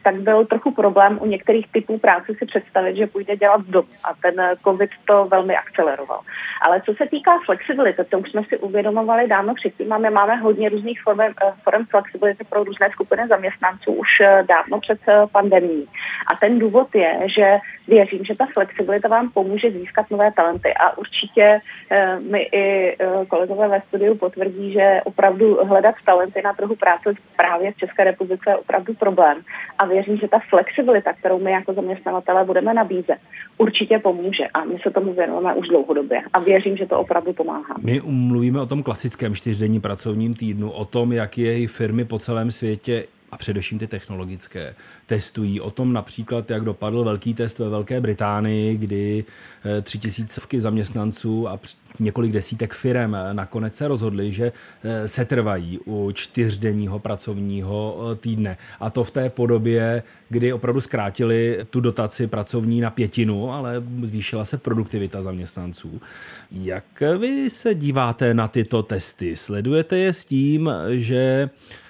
[0.03, 3.87] tak byl trochu problém u některých typů práce si představit, že půjde dělat z domu
[4.03, 6.19] a ten COVID to velmi akceleroval.
[6.61, 10.35] Ale co se týká flexibility, to už jsme si uvědomovali dávno předtím a my máme
[10.35, 14.99] hodně různých form, eh, form flexibility pro různé skupiny zaměstnanců už eh, dávno před
[15.31, 15.85] pandemí.
[16.33, 20.97] A ten důvod je, že věřím, že ta flexibilita vám pomůže získat nové talenty a
[20.97, 21.59] určitě
[22.31, 27.77] mi i kolegové ve studiu potvrdí, že opravdu hledat talenty na trhu práce právě v
[27.77, 29.41] České republice je opravdu problém.
[29.77, 33.17] A věřím, že ta flexibilita, kterou my jako zaměstnavatelé budeme nabízet,
[33.57, 34.43] určitě pomůže.
[34.53, 36.21] A my se tomu věnujeme už dlouhodobě.
[36.33, 37.75] A věřím, že to opravdu pomáhá.
[37.85, 42.51] My mluvíme o tom klasickém čtyřdenní pracovním týdnu, o tom, jak jej firmy po celém
[42.51, 45.61] světě a především ty technologické, testují.
[45.61, 49.25] O tom například, jak dopadl velký test ve Velké Británii, kdy
[49.65, 51.59] eh, tři tisícovky zaměstnanců a
[51.99, 54.51] několik desítek firm nakonec se rozhodli, že
[54.83, 58.57] eh, se trvají u čtyřdenního pracovního eh, týdne.
[58.79, 64.45] A to v té podobě, kdy opravdu zkrátili tu dotaci pracovní na pětinu, ale zvýšila
[64.45, 66.01] se produktivita zaměstnanců.
[66.51, 69.35] Jak vy se díváte na tyto testy?
[69.35, 71.49] Sledujete je s tím, že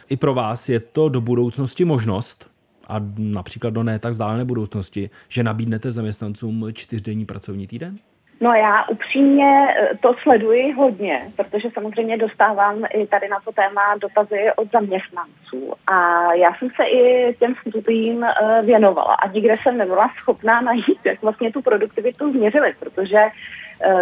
[0.10, 2.54] i pro vás je to do budoucnosti možnost,
[2.88, 7.98] a například do ne tak vzdálené budoucnosti, že nabídnete zaměstnancům čtyřdenní pracovní týden?
[8.42, 13.96] No já upřímně eh, to sleduji hodně, protože samozřejmě dostávám i tady na to téma
[14.02, 15.74] dotazy od zaměstnanců.
[15.88, 21.00] A já jsem se i těm studiím eh, věnovala a nikde jsem nebyla schopná najít,
[21.04, 23.20] jak vlastně tu produktivitu změřili, protože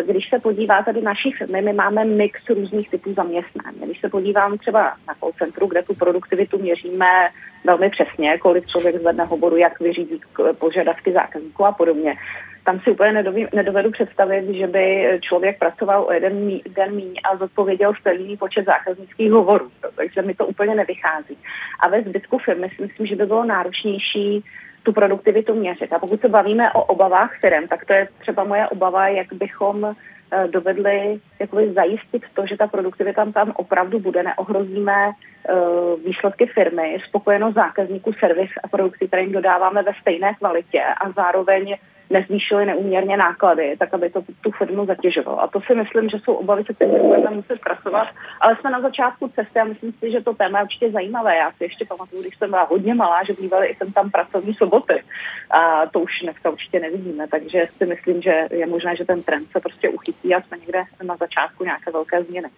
[0.06, 3.78] když se podíváte do naší firmy, my máme mix různých typů zaměstnání.
[3.86, 7.30] Když se podívám třeba na call centru, kde tu produktivitu měříme
[7.66, 10.22] velmi přesně, kolik člověk zvedne hovoru, jak vyřídí
[10.60, 12.16] požadavky zákazníků a podobně,
[12.64, 17.14] tam si úplně nedoví, nedovedu představit, že by člověk pracoval o jeden mí, den míň
[17.24, 19.72] a zodpověděl stejný počet zákaznických hovorů.
[19.96, 21.38] Takže mi to úplně nevychází.
[21.80, 24.44] A ve zbytku firmy si myslím, že by bylo náročnější
[24.84, 25.94] tu produktivitu měřit.
[25.94, 29.86] A pokud se bavíme o obavách firm, tak to je třeba moje obava, jak bychom
[29.86, 36.98] eh, dovedli jakoby zajistit to, že ta produktivita tam opravdu bude, neohrozíme uh, výsledky firmy,
[37.08, 41.76] spokojenost zákazníků, servis a produkty, které jim dodáváme ve stejné kvalitě a zároveň
[42.12, 45.42] nezvýšily neúměrně náklady, tak aby to tu firmu zatěžovalo.
[45.42, 48.08] A to si myslím, že jsou obavy, se kterými budeme muset pracovat,
[48.42, 51.38] ale jsme na začátku cesty a myslím si, že to téma je určitě zajímavé.
[51.38, 54.54] Já si ještě pamatuju, když jsem byla hodně malá, že bývaly i jsem tam pracovní
[54.54, 55.04] soboty.
[55.52, 59.48] A to už dneska určitě nevidíme, takže si myslím, že je možné, že ten trend
[59.52, 62.50] se prostě uchytí a jsme někde na začátku nějaké velké změny.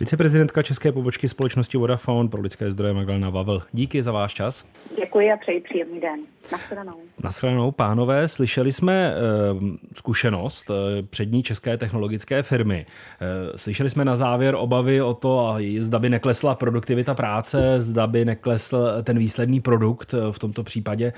[0.00, 3.62] Viceprezidentka České pobočky společnosti Vodafone pro lidské zdroje Magdalena Vavel.
[3.72, 4.66] Díky za váš čas.
[4.96, 6.20] Děkuji a přeji příjemný den.
[6.52, 7.00] Nashledanou.
[7.24, 8.28] Nashledanou, pánové.
[8.28, 10.76] Slyšeli jsme uh, zkušenost uh,
[11.10, 12.86] přední české technologické firmy.
[12.86, 18.24] Uh, slyšeli jsme na závěr obavy o to, zda by neklesla produktivita práce, zda by
[18.24, 21.12] neklesl ten výsledný produkt, v tomto případě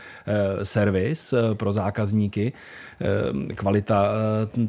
[0.63, 2.53] servis pro zákazníky,
[3.55, 4.09] kvalita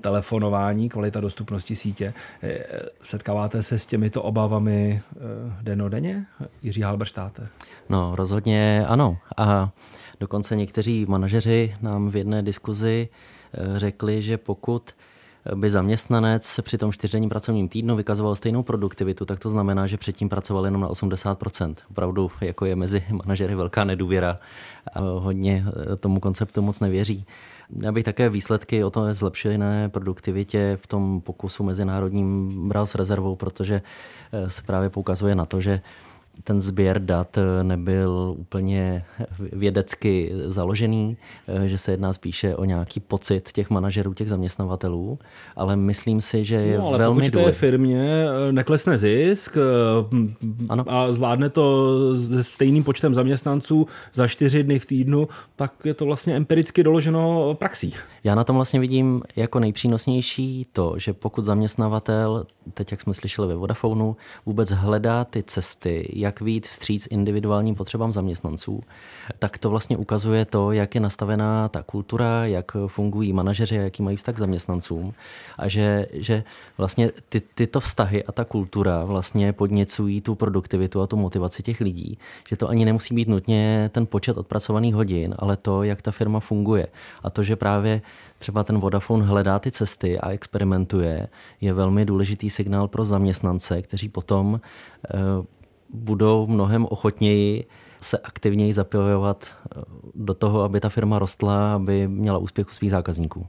[0.02, 2.14] telefonování, kvalita dostupnosti sítě.
[3.04, 5.02] Setkáváte se s těmito obavami
[5.62, 6.26] denodenně,
[6.64, 7.48] Jiří Halberštáte?
[7.90, 9.18] No, rozhodně ano.
[9.38, 9.70] A
[10.20, 13.10] dokonce někteří manažeři nám v jedné diskuzi
[13.54, 14.94] eh, řekli, že pokud
[15.56, 20.30] by zaměstnanec při tom čtyřdenním pracovním týdnu vykazoval stejnou produktivitu, tak to znamená, že předtím
[20.30, 21.76] pracoval jenom na 80%.
[21.90, 24.40] Opravdu jako je mezi manažery velká nedůvěra
[24.94, 27.26] a hodně eh, tomu konceptu moc nevěří.
[27.84, 33.36] Já bych také výsledky o to zlepšené produktivitě v tom pokusu mezinárodním bral s rezervou,
[33.36, 33.82] protože
[34.32, 35.82] eh, se právě poukazuje na to, že
[36.44, 39.06] ten sběr dat eh, nebyl úplně
[39.54, 41.18] vědecky založený,
[41.48, 45.20] eh, že se jedná spíše o nějaký pocit těch manažerů, těch zaměstnavatelů,
[45.56, 47.52] ale myslím si, že je no, ale velmi důležité.
[47.52, 49.58] firmě eh, neklesne zisk
[50.70, 50.86] ano.
[50.88, 56.06] a zvládne to se stejným počtem zaměstnanců za čtyři dny v týdnu, tak je to
[56.06, 57.94] vlastně empiricky doloženo praxí.
[58.24, 63.48] Já na tom vlastně vidím jako nejpřínosnější to, že pokud zaměstnavatel, teď jak jsme slyšeli
[63.48, 68.82] ve Vodafonu, vůbec hledá ty cesty, jak výjít vstříc individuálním potřebám zaměstnanců,
[69.40, 74.18] tak to vlastně ukazuje to, jak je nastavená ta kultura, jak fungují manažeři, jaký mají
[74.18, 75.14] vztah k zaměstnancům.
[75.58, 76.44] A že, že
[76.78, 81.82] vlastně ty, tyto vztahy a ta kultura vlastně podněcují tu produktivitu a tu motivaci těch
[81.82, 82.18] lidí,
[82.50, 86.40] že to ani nemusí být nutně ten počet odpracovaných hodin, ale to, jak ta firma
[86.40, 86.88] funguje.
[87.24, 88.02] A to, že právě
[88.38, 91.28] třeba ten Vodafone hledá ty cesty a experimentuje,
[91.62, 95.18] je velmi důležitý signál pro zaměstnance, kteří potom eh,
[95.90, 97.66] budou mnohem ochotněji
[98.02, 99.82] se aktivněji zapojovat eh,
[100.16, 103.48] do toho, aby ta firma rostla, aby měla úspěch u svých zákazníků.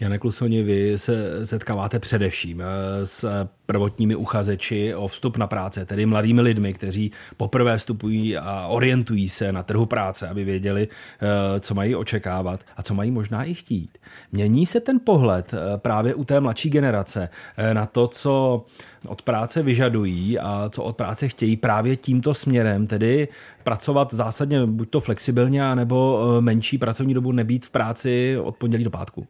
[0.00, 6.06] Jane Klusoni, vy se setkáváte především eh, s prvotními uchazeči o vstup na práce, tedy
[6.06, 11.74] mladými lidmi, kteří poprvé vstupují a orientují se na trhu práce, aby věděli, eh, co
[11.74, 13.98] mají očekávat a co mají možná i chtít.
[14.32, 17.28] Mění se ten pohled eh, právě u té mladší generace
[17.72, 18.64] na to, co
[19.06, 23.28] od práce vyžadují a co od práce chtějí právě tímto směrem, tedy
[23.64, 28.90] pracovat zásadně buď to flexibilně, nebo menší pracovní dobu nebýt v práci od pondělí do
[28.90, 29.26] pátku.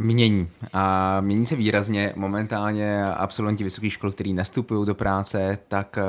[0.00, 0.48] Mění.
[0.72, 2.12] A mění se výrazně.
[2.16, 6.02] Momentálně absolventi vysokých škol, kteří nastupují do práce, tak eh,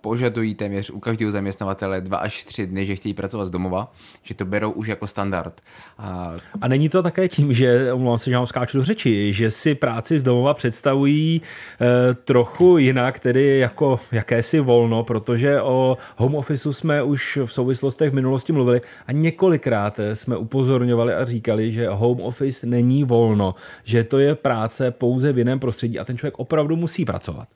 [0.00, 4.34] požadují téměř u každého zaměstnavatele dva až tři dny, že chtějí pracovat z domova, že
[4.34, 5.60] to berou už jako standard.
[5.98, 9.50] A, a není to také tím, že, omlouvám se, že vám skáču do řeči, že
[9.50, 11.42] si práci z domova představují
[11.80, 18.10] e, trochu jinak, tedy jako jakési volno, protože o home officeu jsme už v souvislostech
[18.10, 23.54] v minulosti mluvili a několikrát jsme upozorňovali a říkali, že home office není volno volno,
[23.84, 27.48] že to je práce pouze v jiném prostředí a ten člověk opravdu musí pracovat.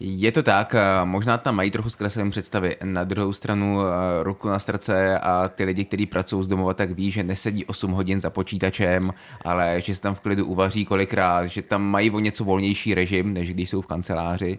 [0.00, 2.76] Je to tak, možná tam mají trochu zkreslené představy.
[2.84, 3.78] Na druhou stranu
[4.22, 7.90] ruku na srdce a ty lidi, kteří pracují z domova, tak ví, že nesedí 8
[7.92, 9.12] hodin za počítačem,
[9.44, 13.34] ale že se tam v klidu uvaří kolikrát, že tam mají o něco volnější režim,
[13.34, 14.58] než když jsou v kanceláři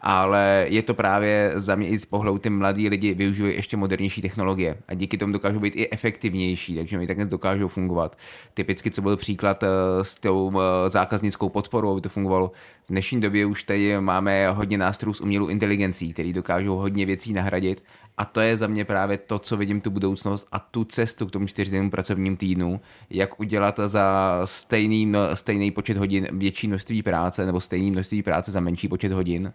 [0.00, 4.22] ale je to právě za mě i z pohledu ty mladí lidi využívají ještě modernější
[4.22, 8.18] technologie a díky tomu dokážou být i efektivnější, takže mi takhle dokážou fungovat.
[8.54, 9.68] Typicky, co byl příklad eh,
[10.02, 12.52] s tou eh, zákaznickou podporou, aby to fungovalo.
[12.86, 17.32] V dnešní době už tady máme hodně nástrojů s umělou inteligencí, který dokážou hodně věcí
[17.32, 17.84] nahradit
[18.20, 21.30] a to je za mě právě to, co vidím tu budoucnost a tu cestu k
[21.30, 27.60] tomu čtyřdennímu pracovnímu týdnu, jak udělat za stejný, stejný počet hodin větší množství práce nebo
[27.60, 29.52] stejný množství práce za menší počet hodin.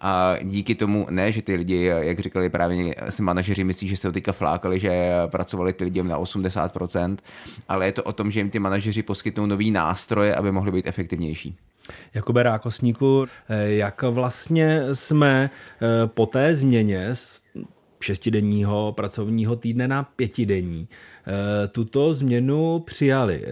[0.00, 4.12] A díky tomu, ne, že ty lidi, jak říkali právě si manažeři, myslí, že se
[4.12, 7.16] teďka flákali, že pracovali ty lidi na 80%,
[7.68, 10.86] ale je to o tom, že jim ty manažeři poskytnou nový nástroje, aby mohli být
[10.86, 11.56] efektivnější.
[12.14, 13.26] Jakube Rákosníku,
[13.64, 15.50] jak vlastně jsme
[15.82, 17.14] eh, po té změně
[18.04, 20.88] šestidenního pracovního týdne na pětidenní.
[21.26, 23.42] Eh, tuto změnu přijali.
[23.44, 23.48] Eh,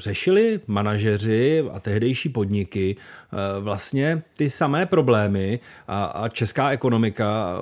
[0.00, 7.58] řešili manažeři a tehdejší podniky eh, vlastně ty samé problémy a, česká ekonomika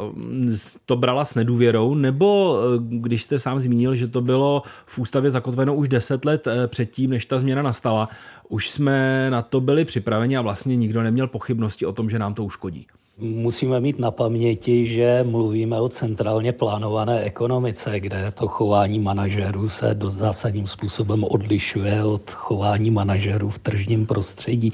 [0.86, 5.74] to brala s nedůvěrou, nebo když jste sám zmínil, že to bylo v ústavě zakotveno
[5.74, 8.08] už deset let předtím, než ta změna nastala,
[8.48, 12.34] už jsme na to byli připraveni a vlastně nikdo neměl pochybnosti o tom, že nám
[12.34, 12.86] to uškodí.
[13.20, 19.94] Musíme mít na paměti, že mluvíme o centrálně plánované ekonomice, kde to chování manažerů se
[19.94, 24.72] dost zásadním způsobem odlišuje od chování manažerů v tržním prostředí.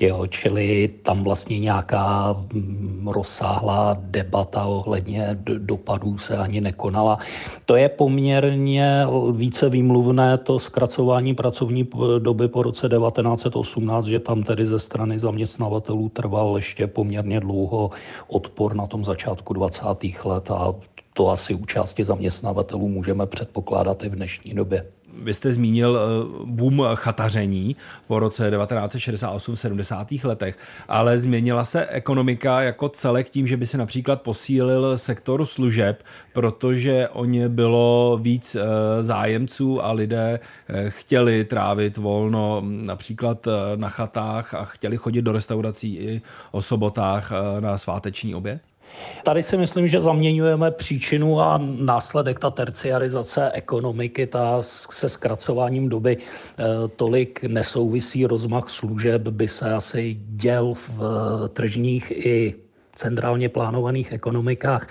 [0.00, 7.18] Jo, čili tam vlastně nějaká mm, rozsáhlá debata ohledně dopadů se ani nekonala.
[7.66, 11.88] To je poměrně více výmluvné to zkracování pracovní
[12.18, 17.83] doby po roce 1918, že tam tedy ze strany zaměstnavatelů trval ještě poměrně dlouho
[18.26, 19.84] odpor na tom začátku 20.
[20.24, 20.74] let a
[21.14, 24.86] to asi u části zaměstnavatelů můžeme předpokládat i v dnešní době.
[25.22, 30.12] Vy jste zmínil eh, boom chataření po roce 1968 v 70.
[30.24, 30.58] letech,
[30.88, 37.08] ale změnila se ekonomika jako celek tím, že by se například posílil sektor služeb, protože
[37.08, 38.62] o ně bylo víc eh,
[39.02, 45.96] zájemců a lidé eh, chtěli trávit volno například na chatách a chtěli chodit do restaurací
[45.96, 48.73] i o sobotách na sváteční oběd?
[49.22, 56.16] Tady si myslím, že zaměňujeme příčinu a následek, ta terciarizace ekonomiky, ta se zkracováním doby
[56.16, 56.64] eh,
[56.96, 58.26] tolik nesouvisí.
[58.26, 62.54] Rozmach služeb by se asi děl v eh, tržních i
[62.94, 64.88] centrálně plánovaných ekonomikách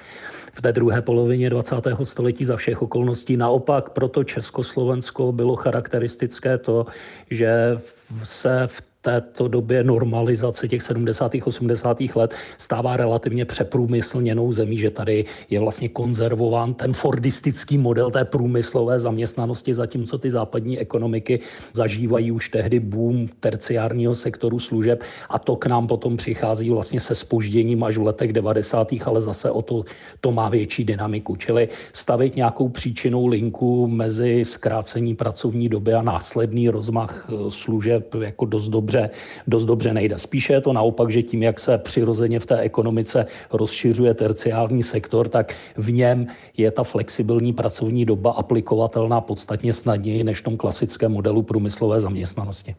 [0.54, 1.76] v té druhé polovině 20.
[2.04, 3.38] století za všech okolností.
[3.38, 6.86] Naopak proto Československo bylo charakteristické to,
[7.30, 7.78] že
[8.24, 11.36] se v této době normalizace těch 70.
[11.44, 12.02] 80.
[12.16, 19.00] let stává relativně přeprůmyslněnou zemí, že tady je vlastně konzervován ten fordistický model té průmyslové
[19.00, 21.40] zaměstnanosti, zatímco ty západní ekonomiky
[21.74, 27.16] zažívají už tehdy boom terciárního sektoru služeb a to k nám potom přichází vlastně se
[27.16, 28.88] spožděním až v letech 90.
[29.06, 29.84] ale zase o to,
[30.22, 31.36] to má větší dynamiku.
[31.36, 38.46] Čili stavit nějakou příčinou linku mezi zkrácení pracovní doby a následný rozmach eh, služeb jako
[38.46, 39.10] dost dobře dobře,
[39.48, 40.18] dost dobře nejde.
[40.18, 45.30] Spíše je to naopak, že tím, jak se přirozeně v té ekonomice rozšiřuje terciální sektor,
[45.30, 46.28] tak v něm
[46.58, 52.76] je ta flexibilní pracovní doba aplikovatelná podstatně snadněji než v tom klasickém modelu průmyslové zaměstnanosti.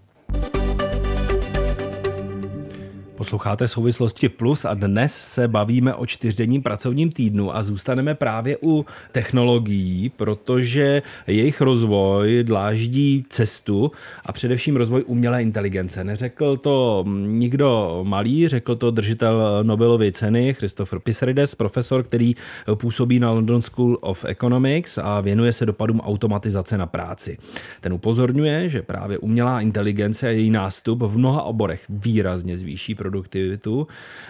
[3.24, 8.86] Posloucháte souvislosti plus a dnes se bavíme o čtyřdenním pracovním týdnu a zůstaneme právě u
[9.12, 13.92] technologií, protože jejich rozvoj dláždí cestu
[14.24, 16.04] a především rozvoj umělé inteligence.
[16.04, 22.34] Neřekl to nikdo malý, řekl to držitel Nobelovy ceny Christopher Pisarides, profesor, který
[22.74, 27.38] působí na London School of Economics a věnuje se dopadům automatizace na práci.
[27.80, 33.13] Ten upozorňuje, že právě umělá inteligence a její nástup v mnoha oborech výrazně zvýší produktivitu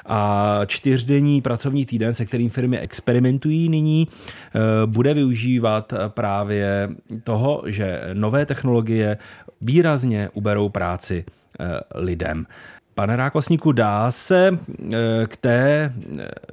[0.07, 6.89] a čtyřdenní pracovní týden, se kterým firmy experimentují nyní, eh, bude využívat právě
[7.25, 9.19] toho, že nové technologie
[9.61, 11.25] výrazně uberou práci
[11.61, 12.47] eh, lidem.
[12.95, 15.93] Pane Rákosníku, dá se eh, k té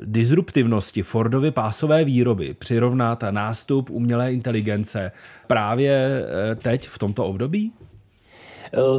[0.05, 5.11] disruptivnosti Fordovy pásové výroby přirovnat nástup umělé inteligence
[5.47, 6.23] právě
[6.61, 7.71] teď v tomto období?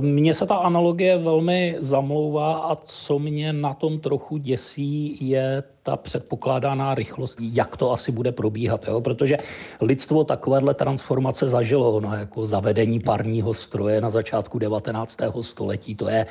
[0.00, 5.96] Mně se ta analogie velmi zamlouvá a co mě na tom trochu děsí, je ta
[5.96, 9.00] předpokládaná rychlost, jak to asi bude probíhat, jo?
[9.00, 9.38] protože
[9.80, 15.18] lidstvo takovéhle transformace zažilo, no, jako zavedení parního stroje na začátku 19.
[15.40, 16.26] století, to je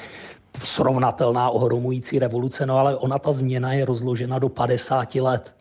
[0.64, 5.56] srovnatelná ohromující revoluce, no ale ona ta změna je rozložena do 50 let.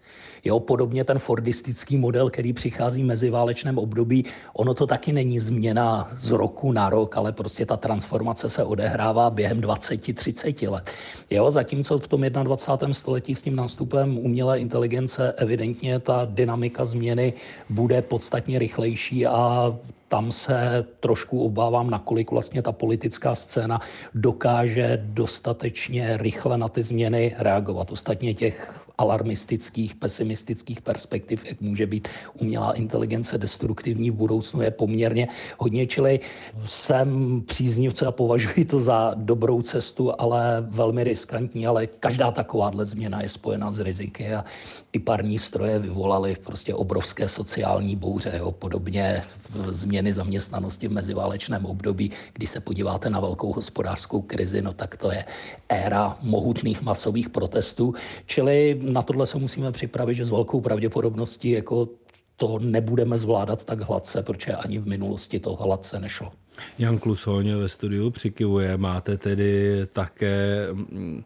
[0.44, 4.24] Jo, podobně ten fordistický model, který přichází v meziválečném období,
[4.54, 9.30] ono to taky není změna z roku na rok, ale prostě ta transformace se odehrává
[9.30, 10.90] během 20-30 let.
[11.30, 12.94] Jo, zatímco v tom 21.
[12.94, 17.32] století s tím nástupem umělé inteligence evidentně ta dynamika změny
[17.68, 19.72] bude podstatně rychlejší a
[20.08, 23.80] tam se trošku obávám, nakolik vlastně ta politická scéna
[24.14, 27.92] dokáže dostatečně rychle na ty změny reagovat.
[27.92, 32.08] Ostatně těch alarmistických, pesimistických perspektiv, jak může být
[32.40, 35.28] umělá inteligence destruktivní v budoucnu, je poměrně
[35.58, 35.86] hodně.
[35.86, 36.20] Čili
[36.66, 43.22] jsem příznivce a považuji to za dobrou cestu, ale velmi riskantní, ale každá takováhle změna
[43.22, 44.44] je spojena s riziky a
[44.92, 49.22] i parní stroje vyvolaly prostě obrovské sociální bouře, jo, podobně
[49.68, 52.10] změny zaměstnanosti v meziválečném období.
[52.32, 55.24] Když se podíváte na velkou hospodářskou krizi, no tak to je
[55.68, 57.94] éra mohutných masových protestů,
[58.26, 61.88] čili na tohle se musíme připravit, že s velkou pravděpodobností jako
[62.36, 66.32] to nebudeme zvládat tak hladce, protože ani v minulosti to hladce nešlo.
[66.78, 68.76] Jan Klusoň ve studiu přikivuje.
[68.76, 71.24] Máte tedy také mm,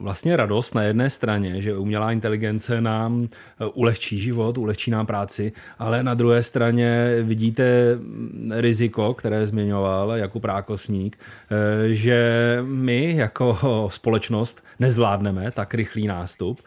[0.00, 3.28] vlastně radost na jedné straně, že umělá inteligence nám
[3.60, 10.10] eh, ulehčí život, ulehčí nám práci, ale na druhé straně vidíte mm, riziko, které zmiňoval
[10.10, 13.58] Jakub Rákosník, eh, že my jako
[13.92, 16.60] společnost nezvládneme tak rychlý nástup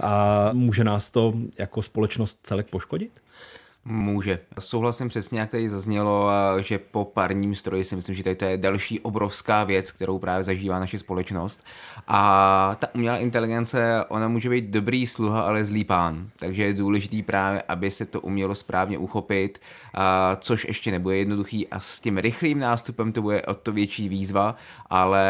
[0.00, 3.10] a může nás to jako společnost celek poškodit?
[3.88, 4.38] Může.
[4.58, 6.28] Souhlasím přesně, jak tady zaznělo,
[6.60, 10.44] že po parním stroji si myslím, že tady to je další obrovská věc, kterou právě
[10.44, 11.64] zažívá naše společnost.
[12.08, 16.28] A ta umělá inteligence, ona může být dobrý sluha, ale zlý pán.
[16.38, 19.58] Takže je důležitý právě, aby se to umělo správně uchopit,
[20.40, 24.56] což ještě nebude jednoduchý a s tím rychlým nástupem to bude o to větší výzva,
[24.90, 25.22] ale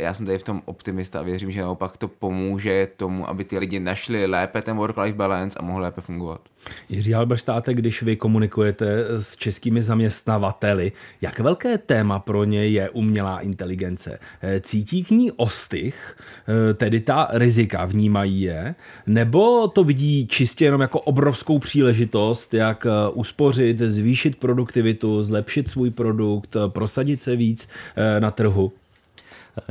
[0.00, 3.58] já jsem tady v tom optimista a věřím, že naopak to pomůže tomu, aby ty
[3.58, 6.40] lidi našli lépe ten work-life balance a mohli lépe fungovat.
[6.88, 13.40] Jiří Alberštáte, když vy komunikujete s českými zaměstnavateli, jak velké téma pro ně je umělá
[13.40, 14.18] inteligence?
[14.42, 16.16] Eh, cítí k ní ostych,
[16.48, 18.74] eh, tedy ta rizika vnímají je,
[19.06, 25.90] nebo to vidí čistě jenom jako obrovskou příležitost, jak eh, uspořit, zvýšit produktivitu, zlepšit svůj
[25.90, 27.68] produkt, prosadit se víc
[28.18, 28.72] na trhu?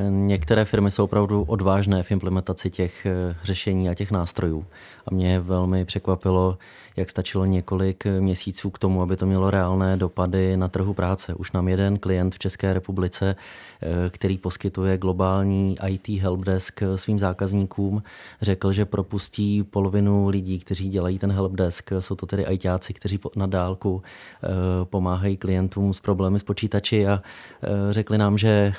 [0.09, 3.07] Některé firmy jsou opravdu odvážné v implementaci těch
[3.43, 4.65] řešení a těch nástrojů.
[5.05, 6.57] A mě velmi překvapilo,
[6.97, 11.33] jak stačilo několik měsíců k tomu, aby to mělo reálné dopady na trhu práce.
[11.33, 13.35] Už nám jeden klient v České republice,
[13.81, 18.03] eh, který poskytuje globální IT helpdesk svým zákazníkům,
[18.41, 21.91] řekl, že propustí polovinu lidí, kteří dělají ten helpdesk.
[21.99, 24.01] Jsou to tedy ITáci, kteří na dálku
[24.43, 24.47] eh,
[24.83, 27.21] pomáhají klientům s problémy s počítači a
[27.63, 28.73] eh, řekli nám, že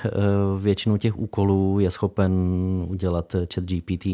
[0.59, 2.33] většinu těch úkolů je schopen
[2.89, 4.07] udělat chat GPT.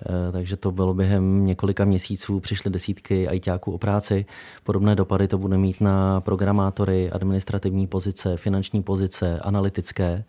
[0.00, 4.26] Eh, takže to bylo během několika měsíců, přišly desítky ITáků o práci.
[4.64, 10.24] Podobné dopady to bude mít na programátory, administrativní pozice, finanční pozice, analytické.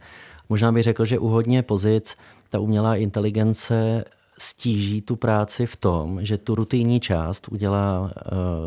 [0.50, 2.18] Možná bych řekl, že u hodně pozic
[2.50, 4.06] ta umělá inteligence
[4.38, 8.10] stíží tu práci v tom, že tu rutinní část udělá uh,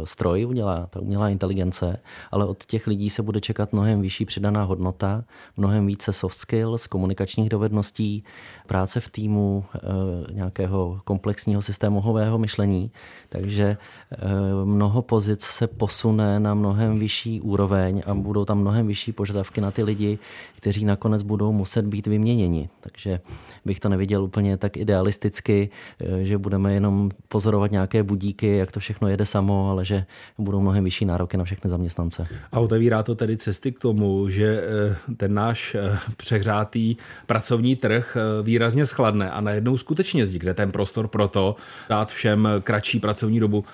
[0.05, 2.01] stroj, udělá ta umělá inteligence,
[2.31, 5.25] ale od těch lidí se bude čekat mnohem vyšší přidaná hodnota,
[5.57, 8.25] mnohem více soft skills, komunikačních dovedností,
[8.67, 12.91] práce v týmu, uh, nějakého komplexního systémového myšlení.
[13.29, 13.77] Takže
[14.23, 19.61] uh, mnoho pozic se posune na mnohem vyšší úroveň a budou tam mnohem vyšší požadavky
[19.61, 20.19] na ty lidi,
[20.57, 22.69] kteří nakonec budou muset být vyměněni.
[22.81, 23.21] Takže
[23.65, 25.58] bych to neviděl úplně tak idealisticky
[26.01, 30.05] Eh, že budeme jenom pozorovat nějaké budíky, jak to všechno jede samo, ale že
[30.39, 32.27] budou mnohem vyšší nároky na všechny zaměstnance.
[32.53, 36.97] A otevírá to tedy cesty k tomu, že eh, ten náš eh, přehřátý
[37.27, 41.57] pracovní trh výrazně schladne a najednou skutečně vznikne ten prostor pro to
[41.89, 43.65] dát všem kratší pracovní dobu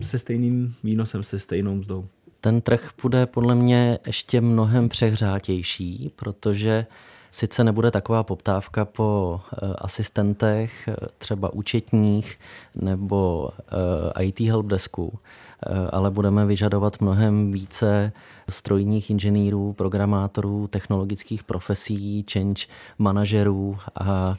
[0.00, 2.06] se stejným výnosem, se stejnou mzdou.
[2.40, 6.86] Ten trh bude podle mě ještě mnohem přehřátější, protože
[7.30, 12.38] Sice nebude taková poptávka po eh, asistentech, eh, třeba účetních
[12.74, 13.50] nebo
[14.18, 15.18] eh, IT helpdesku,
[15.90, 18.12] ale budeme vyžadovat mnohem více
[18.48, 22.62] strojních inženýrů, programátorů, technologických profesí, change
[22.98, 24.36] manažerů a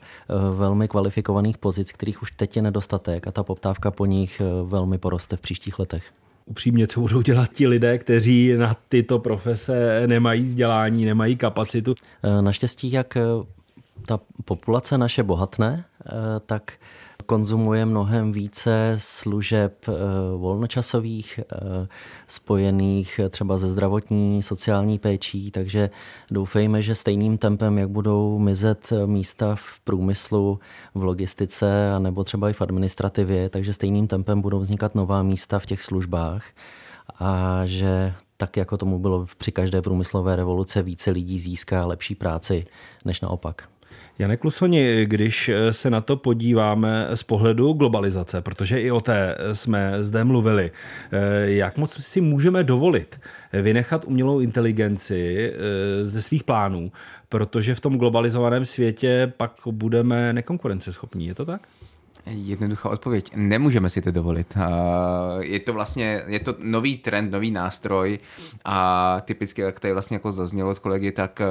[0.54, 5.36] velmi kvalifikovaných pozic, kterých už teď je nedostatek a ta poptávka po nich velmi poroste
[5.36, 6.12] v příštích letech.
[6.50, 11.96] Upřímně, co budou dělat ti lidé, kteří na tyto profese nemají vzdělání, nemají kapacitu?
[12.42, 13.18] Naštěstí, jak
[14.06, 15.86] ta populace naše bohatne,
[16.46, 16.74] tak
[17.30, 19.92] konzumuje mnohem více služeb eh,
[20.38, 21.88] volnočasových, eh,
[22.28, 25.90] spojených třeba ze zdravotní, sociální péčí, takže
[26.32, 30.60] doufejme, že stejným tempem, jak budou mizet místa v průmyslu,
[30.96, 35.60] v logistice a nebo třeba i v administrativě, takže stejným tempem budou vznikat nová místa
[35.60, 36.44] v těch službách
[37.20, 42.66] a že tak jako tomu bylo při každé průmyslové revoluce, více lidí získá lepší práci
[43.06, 43.79] než naopak.
[44.20, 50.04] Jane Klusoni, když se na to podíváme z pohledu globalizace, protože i o té jsme
[50.04, 50.72] zde mluvili,
[51.44, 53.20] jak moc si můžeme dovolit
[53.54, 56.92] vynechat umělou inteligenci eh, ze svých plánů,
[57.30, 61.62] protože v tom globalizovaném světě pak budeme nekonkurenceschopní, je to tak?
[62.32, 63.32] Jednoduchá odpověď.
[63.36, 64.58] Nemůžeme si to dovolit.
[65.40, 68.20] Je to vlastně, je to nový trend, nový nástroj
[68.66, 71.46] a typicky, jak tady vlastně jako zaznělo od kolegy, tak eh,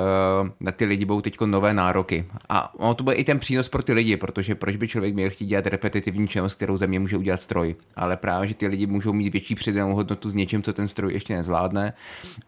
[0.60, 2.24] na ty lidi budou teď nové nároky.
[2.48, 5.30] A ono to bude i ten přínos pro ty lidi, protože proč by člověk měl
[5.30, 7.76] chtít dělat repetitivní činnost, kterou země může udělat stroj.
[7.96, 11.12] Ale právě, že ty lidi můžou mít větší přidanou hodnotu s něčím, co ten stroj
[11.12, 11.92] ještě nezvládne.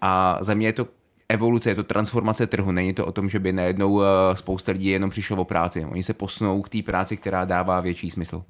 [0.00, 0.86] A za mě je to
[1.30, 2.72] evoluce, je to transformace trhu.
[2.72, 4.06] Není to o tom, že by najednou eh,
[4.36, 5.84] spousta lidí jenom přišlo o práci.
[5.84, 8.42] Oni se posunou k té práci, která dává větší smysl.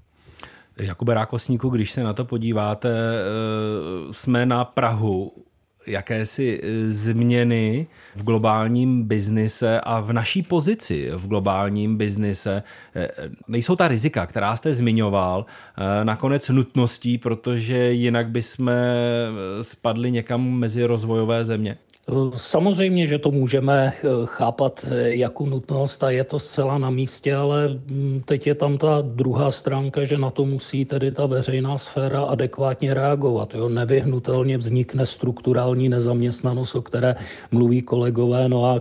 [0.77, 5.33] Jakube Rákosníku, když se na to podíváte, eh, jsme na Prahu
[5.87, 12.63] jakési eh, změny v globálním biznise a v naší pozici v globálním biznise.
[13.49, 15.47] Nejsou ta rizika, která jste zmiňoval,
[16.05, 18.71] nakonec nutností, protože jinak bychom
[19.63, 21.79] spadli někam mezi rozvojové země?
[22.35, 27.35] Samozřejmě, že to můžeme eh, chápat eh, jako nutnost a je to zcela na místě,
[27.35, 31.79] ale mm, teď je tam ta druhá stránka, že na to musí tedy ta veřejná
[31.79, 33.55] sféra adekvátně reagovat.
[33.55, 33.69] Jo?
[33.69, 37.15] Nevyhnutelně vznikne strukturální nezaměstnanost, o které
[37.51, 38.81] mluví kolegové, no a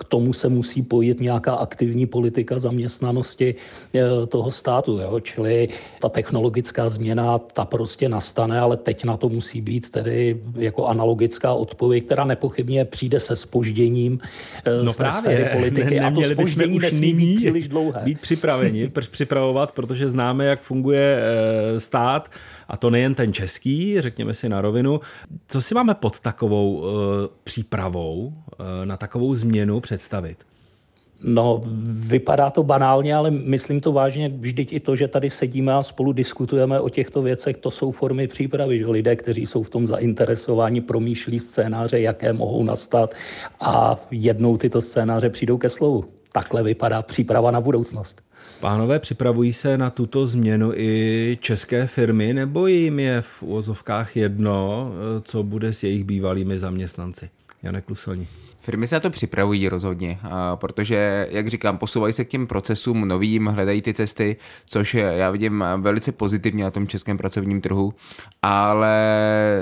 [0.00, 3.54] k tomu se musí pojít nějaká aktivní politika zaměstnanosti
[3.94, 4.98] eh, toho státu.
[4.98, 5.20] Jo?
[5.20, 5.68] Čili
[6.00, 11.52] ta technologická změna, ta prostě nastane, ale teď na to musí být tedy jako analogická
[11.52, 14.18] odpověď, která nepochybně přijde se spožděním
[14.64, 16.00] eh, no z právě, politiky.
[16.00, 18.00] Ne, a to spoždění už nesmí být příliš dlouhé.
[18.04, 22.30] Být připraveni, připravovat, protože známe, jak funguje eh, stát
[22.70, 25.00] a to nejen ten český, řekněme si na rovinu.
[25.46, 26.86] Co si máme pod takovou uh,
[27.44, 30.38] přípravou uh, na takovou změnu představit?
[31.22, 34.28] No, vypadá to banálně, ale myslím to vážně.
[34.28, 38.28] Vždyť i to, že tady sedíme a spolu diskutujeme o těchto věcech, to jsou formy
[38.28, 43.14] přípravy, že lidé, kteří jsou v tom zainteresováni, promýšlí scénáře, jaké mohou nastat
[43.60, 46.04] a jednou tyto scénáře přijdou ke slovu.
[46.32, 48.22] Takhle vypadá příprava na budoucnost.
[48.60, 54.92] Pánové, připravují se na tuto změnu i české firmy, nebo jim je v úvozovkách jedno,
[55.22, 57.30] co bude s jejich bývalými zaměstnanci?
[57.62, 58.28] Janek Lusoni.
[58.60, 60.18] Firmy se na to připravují rozhodně,
[60.54, 64.36] protože, jak říkám, posouvají se k těm procesům novým, hledají ty cesty,
[64.66, 67.94] což já vidím velice pozitivně na tom českém pracovním trhu,
[68.42, 68.96] ale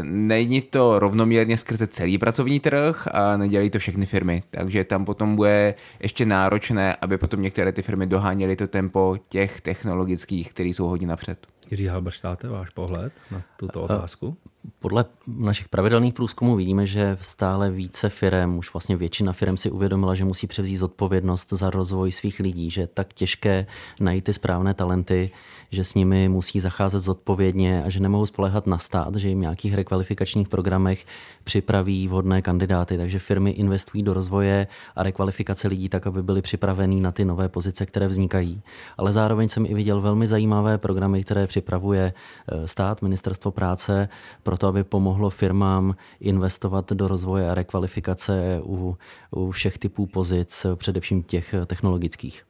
[0.02, 5.36] není to rovnoměrně skrze celý pracovní trh a nedělají to všechny firmy, takže tam potom
[5.36, 10.86] bude ještě náročné, aby potom některé ty firmy doháněly to tempo těch technologických, které jsou
[10.86, 11.46] hodně napřed.
[11.70, 14.36] Jiří Halberštáte, váš pohled na tuto otázku?
[14.78, 20.14] Podle našich pravidelných průzkumů vidíme, že stále více firm, už vlastně většina firm si uvědomila,
[20.14, 23.66] že musí převzít zodpovědnost za rozvoj svých lidí, že je tak těžké
[24.00, 25.30] najít ty správné talenty,
[25.70, 29.40] že s nimi musí zacházet zodpovědně a že nemohou spolehat na stát, že jim v
[29.40, 31.04] nějakých rekvalifikačních programech
[31.44, 32.96] připraví vhodné kandidáty.
[32.96, 34.66] Takže firmy investují do rozvoje
[34.96, 38.62] a rekvalifikace lidí tak, aby byli připravení na ty nové pozice, které vznikají.
[38.96, 42.12] Ale zároveň jsem i viděl velmi zajímavé programy, které připravuje
[42.48, 44.08] eh, stát, ministerstvo práce,
[44.42, 48.96] proto aby pomohlo firmám investovat do rozvoje a rekvalifikace u,
[49.30, 52.48] u všech typů pozic, především těch technologických.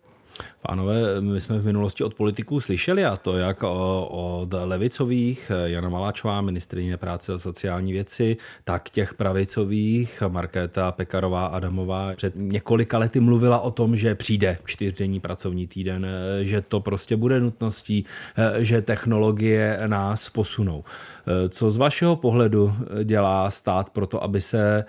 [0.63, 6.41] Pánové, my jsme v minulosti od politiků slyšeli a to jak od levicových, Jana Maláčová,
[6.41, 13.61] ministrině práce a sociální věci, tak těch pravicových, Markéta Pekarová Adamová před několika lety mluvila
[13.61, 16.07] o tom, že přijde čtyřdenní pracovní týden,
[16.43, 18.05] že to prostě bude nutností,
[18.59, 20.85] že technologie nás posunou.
[21.49, 22.75] Co z vašeho pohledu
[23.05, 24.85] dělá stát pro to, aby se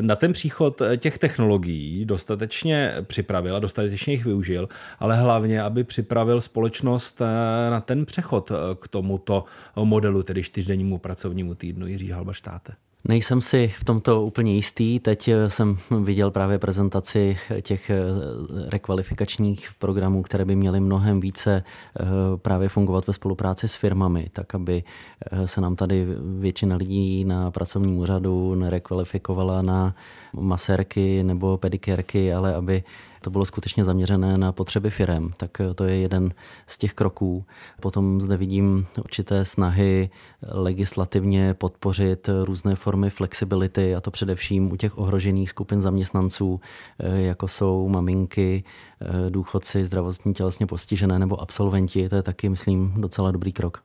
[0.00, 4.68] na ten příchod eh, těch technologií dostatečně připravil a dostatečně jich využil,
[4.98, 9.44] ale hlavně, aby připravil společnost eh, na ten přechod k tomuto
[9.76, 11.86] modelu, tedy čtyřdennímu pracovnímu týdnu.
[11.86, 12.72] Jiří Halbaštáte.
[13.08, 15.00] Nejsem si v tomto úplně jistý.
[15.00, 17.96] Teď jsem viděl právě prezentaci těch eh,
[18.68, 22.04] rekvalifikačních programů, které by měly mnohem více eh,
[22.36, 24.84] právě fungovat ve spolupráci s firmami, tak aby
[25.30, 26.06] eh, se nám tady
[26.38, 29.94] většina lidí na pracovním úřadu nerekvalifikovala na
[30.32, 32.84] masérky nebo pedikérky, ale aby
[33.24, 36.32] to bylo skutečně zaměřené na potřeby firem, tak to je jeden
[36.66, 37.44] z těch kroků.
[37.80, 40.10] Potom zde vidím určité snahy
[40.52, 46.60] legislativně podpořit různé formy flexibility, a to především u těch ohrožených skupin zaměstnanců,
[46.98, 48.64] jako jsou maminky,
[49.28, 52.08] důchodci, zdravotní tělesně postižené nebo absolventi.
[52.08, 53.82] To je taky, myslím, docela dobrý krok.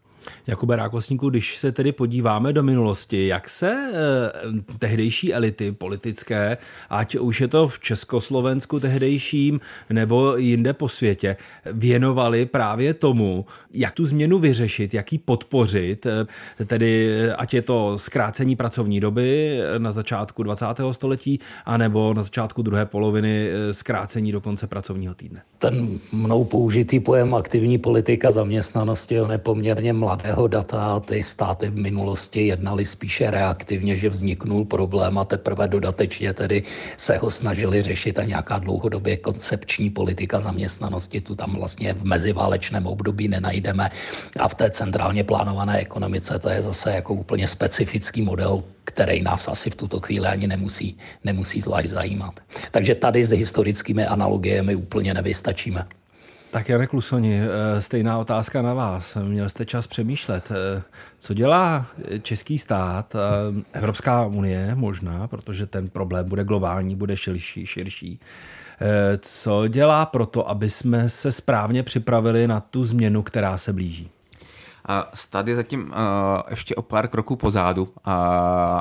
[0.47, 6.57] Jakube Rákosníku, když se tedy podíváme do minulosti, jak se eh, tehdejší elity politické,
[6.89, 9.59] ať už je to v Československu tehdejším
[9.89, 16.65] nebo jinde po světě, věnovali právě tomu, jak tu změnu vyřešit, jak ji podpořit, eh,
[16.65, 20.65] tedy ať je to zkrácení pracovní doby na začátku 20.
[20.91, 25.41] století, anebo na začátku druhé poloviny eh, zkrácení do konce pracovního týdne.
[25.57, 31.69] Ten mnou použitý pojem aktivní politika zaměstnanosti, on je poměrně mladý mladého data ty státy
[31.69, 36.63] v minulosti jednali spíše reaktivně, že vzniknul problém a teprve dodatečně tedy
[36.97, 42.87] se ho snažili řešit a nějaká dlouhodobě koncepční politika zaměstnanosti tu tam vlastně v meziválečném
[42.87, 43.89] období nenajdeme
[44.39, 49.47] a v té centrálně plánované ekonomice to je zase jako úplně specifický model, který nás
[49.47, 52.39] asi v tuto chvíli ani nemusí, nemusí zvlášť zajímat.
[52.71, 55.98] Takže tady s historickými analogiemi úplně nevystačíme.
[56.51, 59.17] Tak Janek Lusoni, eh, stejná otázka na vás.
[59.23, 60.51] Měl jste čas přemýšlet.
[60.51, 60.83] Eh,
[61.19, 61.85] co dělá
[62.21, 63.19] český stát, eh,
[63.73, 68.19] Evropská unie možná, protože ten problém bude globální, bude širší, širší.
[69.19, 74.09] Co dělá proto, aby jsme se správně připravili na tu změnu, která se blíží?
[75.13, 75.87] Stát je zatím uh,
[76.49, 77.89] ještě o pár kroků pozadu,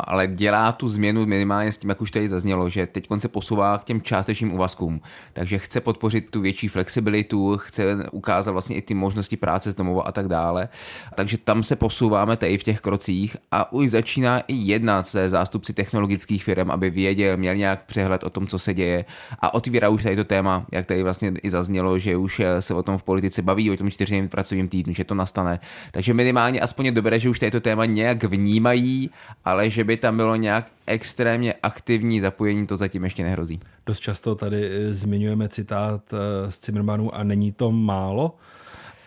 [0.04, 3.78] ale dělá tu změnu minimálně s tím, jak už tady zaznělo, že teď se posouvá
[3.78, 5.00] k těm částečným úvazkům.
[5.32, 10.02] Takže chce podpořit tu větší flexibilitu, chce ukázat vlastně i ty možnosti práce z domova
[10.02, 10.68] a tak dále.
[11.14, 15.72] Takže tam se posouváme tady v těch krocích a už začíná i jednat se zástupci
[15.72, 19.04] technologických firm, aby věděl, měl nějak přehled o tom, co se děje
[19.38, 22.82] a otvírá už tady to téma, jak tady vlastně i zaznělo, že už se o
[22.82, 25.60] tom v politice baví, o tom čtyřdenním pracovním týdnu, že to nastane.
[25.90, 29.10] Takže minimálně aspoň je dobré, že už tady to téma nějak vnímají,
[29.44, 33.60] ale že by tam bylo nějak extrémně aktivní zapojení, to zatím ještě nehrozí.
[33.86, 38.34] Dost často tady eh, zmiňujeme citát eh, z Zimmermanu a není to málo,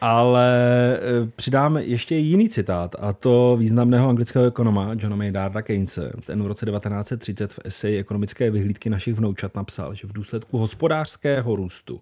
[0.02, 6.12] ale eh, přidám ještě jiný citát, a to významného anglického ekonoma Johna Maynarda Keynese.
[6.26, 11.56] Ten v roce 1930 v eseji ekonomické vyhlídky našich vnoučat napsal, že v důsledku hospodářského
[11.56, 12.02] růstu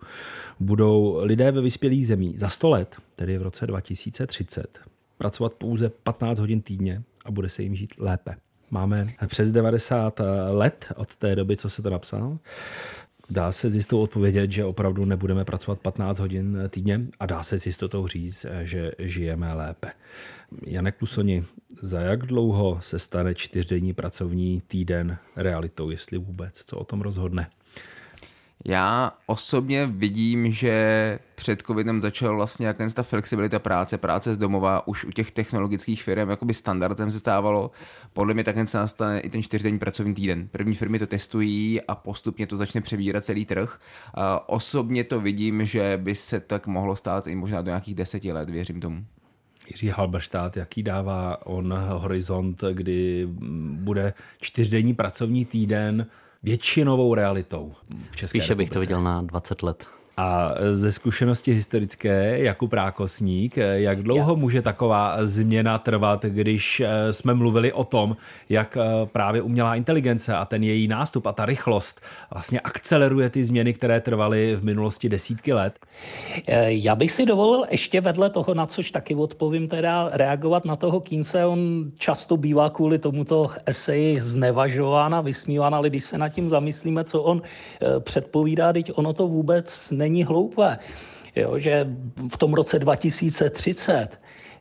[0.60, 4.80] budou lidé ve vyspělých zemí za 100 let, tedy v roce 2030,
[5.18, 8.36] pracovat pouze 15 hodin týdně a bude se jim žít lépe.
[8.72, 12.38] Máme přes 90 let od té doby, co se to napsal.
[13.30, 17.60] Dá se s jistou odpovědět, že opravdu nebudeme pracovat 15 hodin týdně a dá se
[17.60, 19.92] s jistotou říct, že žijeme lépe.
[20.66, 21.44] Janek Lusoni,
[21.82, 27.48] za jak dlouho se stane čtyřdenní pracovní týden realitou, jestli vůbec, co o tom rozhodne?
[28.66, 34.88] Já osobně vidím, že před covidem začala vlastně jaká ta flexibilita práce, práce z domova
[34.88, 37.72] už u těch technologických firm jakoby standardem se stávalo.
[38.14, 40.48] Podle mě takhle se nastane i ten čtyřdenní pracovní týden.
[40.48, 43.80] První firmy to testují a postupně to začne přebírat celý trh.
[44.14, 48.32] A osobně to vidím, že by se tak mohlo stát i možná do nějakých deseti
[48.32, 49.06] let, věřím tomu.
[49.72, 53.28] Jiří Halberštát, jaký dává on horizont, kdy
[53.72, 56.08] bude čtyřdenní pracovní týden,
[56.44, 57.74] většinovou realitou.
[58.12, 58.56] V České Spíše republice.
[58.56, 59.99] bych to viděl na 20 let.
[60.20, 67.34] A ze zkušenosti historické, Jakub Rákosník, jak dlouho může taková změna trvat, když eh, jsme
[67.34, 68.18] mluvili o tom,
[68.50, 72.02] jak eh, právě umělá inteligence a ten její nástup a ta rychlost
[72.34, 75.80] vlastně akceleruje ty změny, které trvaly v minulosti desítky let?
[76.48, 80.76] Eh, já bych si dovolil ještě vedle toho, na což taky odpovím, teda reagovat na
[80.76, 81.46] toho Kínce.
[81.46, 87.04] On často bývá kvůli tomuto eseji znevažován a vysmíván, ale když se nad tím zamyslíme,
[87.04, 87.42] co on
[88.00, 90.80] předpovídá, teď ono to vůbec není není hloupé.
[91.36, 91.88] Jo, že
[92.34, 94.20] v tom roce 2030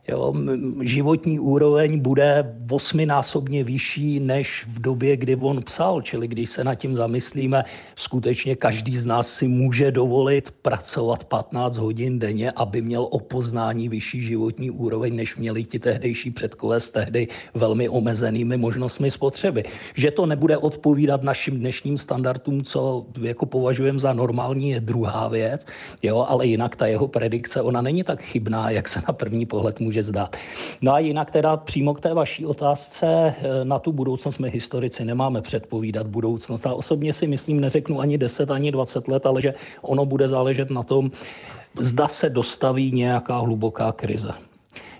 [0.09, 0.33] Jo,
[0.81, 6.01] životní úroveň bude osminásobně vyšší než v době, kdy on psal.
[6.01, 7.63] Čili když se nad tím zamyslíme,
[7.95, 13.89] skutečně každý z nás si může dovolit pracovat 15 hodin denně, aby měl o poznání
[13.89, 19.63] vyšší životní úroveň, než měli ti tehdejší předkové s tehdy velmi omezenými možnostmi spotřeby.
[19.95, 25.65] Že to nebude odpovídat našim dnešním standardům, co jako považujeme za normální, je druhá věc,
[26.03, 29.79] jo, ale jinak ta jeho predikce, ona není tak chybná, jak se na první pohled
[29.79, 30.35] může může zdát.
[30.81, 35.41] No a jinak teda přímo k té vaší otázce, na tu budoucnost my historici nemáme
[35.41, 36.65] předpovídat budoucnost.
[36.65, 40.69] A osobně si myslím, neřeknu ani 10, ani 20 let, ale že ono bude záležet
[40.69, 41.11] na tom,
[41.79, 44.31] zda se dostaví nějaká hluboká krize.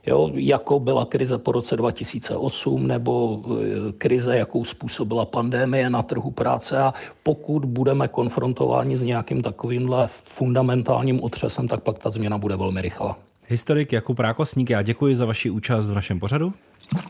[0.08, 6.32] Jo, jako byla krize po roce 2008 nebo e, krize, jakou způsobila pandémie na trhu
[6.32, 6.94] práce a
[7.24, 13.29] pokud budeme konfrontováni s nějakým takovýmhle fundamentálním otřesem, tak pak ta změna bude velmi rychlá.
[13.52, 16.54] Historik Jakub Rákosník, já děkuji za vaši účast v našem pořadu.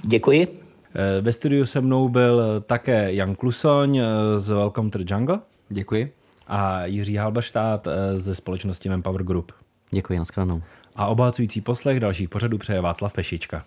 [0.04, 0.62] Děkuji.
[0.96, 4.06] E, ve studiu se mnou byl také Jan Klusoň e,
[4.40, 5.40] z Welcome to the Jungle.
[5.70, 6.14] Děkuji.
[6.48, 9.52] A Jiří Halberštát ze společnosti Manpower Group.
[9.92, 10.62] Děkuji, nashledanou.
[10.96, 13.66] A obohacující poslech dalších pořadů přeje Václav Pešička.